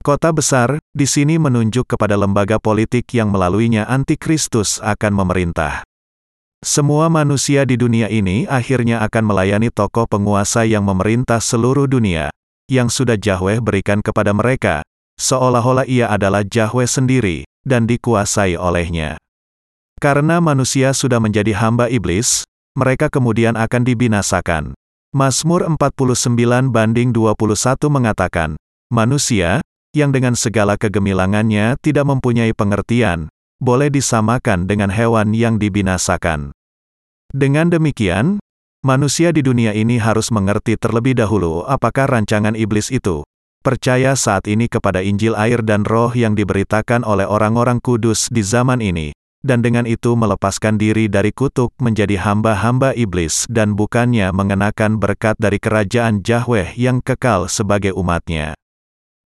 Kota 0.01 0.33
besar, 0.33 0.81
di 0.97 1.05
sini 1.05 1.37
menunjuk 1.37 1.85
kepada 1.85 2.17
lembaga 2.17 2.57
politik 2.57 3.05
yang 3.13 3.29
melaluinya 3.29 3.85
antikristus 3.85 4.81
akan 4.81 5.13
memerintah. 5.13 5.85
Semua 6.65 7.13
manusia 7.13 7.69
di 7.69 7.77
dunia 7.77 8.09
ini 8.09 8.49
akhirnya 8.49 9.05
akan 9.05 9.29
melayani 9.29 9.69
tokoh 9.69 10.09
penguasa 10.09 10.65
yang 10.65 10.89
memerintah 10.89 11.45
seluruh 11.45 11.85
dunia, 11.85 12.33
yang 12.73 12.89
sudah 12.89 13.21
Yahweh 13.21 13.61
berikan 13.61 14.01
kepada 14.01 14.33
mereka, 14.33 14.81
seolah-olah 15.21 15.85
ia 15.85 16.09
adalah 16.09 16.49
Yahweh 16.49 16.89
sendiri, 16.89 17.45
dan 17.69 17.85
dikuasai 17.85 18.57
olehnya. 18.57 19.21
Karena 20.01 20.41
manusia 20.41 20.97
sudah 20.97 21.21
menjadi 21.21 21.53
hamba 21.61 21.93
iblis, 21.93 22.49
mereka 22.73 23.13
kemudian 23.13 23.53
akan 23.53 23.85
dibinasakan. 23.85 24.73
Mazmur 25.13 25.69
49 25.69 26.73
banding 26.73 27.13
21 27.13 27.37
mengatakan, 27.93 28.57
Manusia, 28.89 29.61
yang 29.93 30.09
dengan 30.09 30.33
segala 30.41 30.81
kegemilangannya 30.81 31.77
tidak 31.85 32.09
mempunyai 32.09 32.57
pengertian, 32.57 33.29
boleh 33.61 33.93
disamakan 33.93 34.65
dengan 34.65 34.89
hewan 34.89 35.37
yang 35.37 35.61
dibinasakan. 35.61 36.57
Dengan 37.29 37.69
demikian, 37.69 38.41
manusia 38.81 39.37
di 39.37 39.45
dunia 39.45 39.77
ini 39.77 40.01
harus 40.01 40.33
mengerti 40.33 40.81
terlebih 40.81 41.21
dahulu 41.21 41.69
apakah 41.69 42.09
rancangan 42.09 42.57
iblis 42.57 42.89
itu. 42.89 43.21
Percaya 43.61 44.17
saat 44.17 44.49
ini 44.49 44.65
kepada 44.65 45.05
Injil 45.05 45.37
air 45.37 45.61
dan 45.61 45.85
roh 45.85 46.17
yang 46.17 46.33
diberitakan 46.33 47.05
oleh 47.05 47.29
orang-orang 47.29 47.77
kudus 47.85 48.33
di 48.33 48.41
zaman 48.41 48.81
ini, 48.81 49.13
dan 49.41 49.65
dengan 49.65 49.89
itu 49.89 50.13
melepaskan 50.13 50.77
diri 50.77 51.09
dari 51.09 51.33
kutuk 51.33 51.73
menjadi 51.81 52.21
hamba-hamba 52.21 52.93
iblis 52.93 53.49
dan 53.49 53.73
bukannya 53.73 54.29
mengenakan 54.37 55.01
berkat 55.01 55.41
dari 55.41 55.57
kerajaan 55.57 56.21
Yahweh 56.21 56.77
yang 56.77 57.01
kekal 57.01 57.49
sebagai 57.49 57.97
umatnya. 57.97 58.60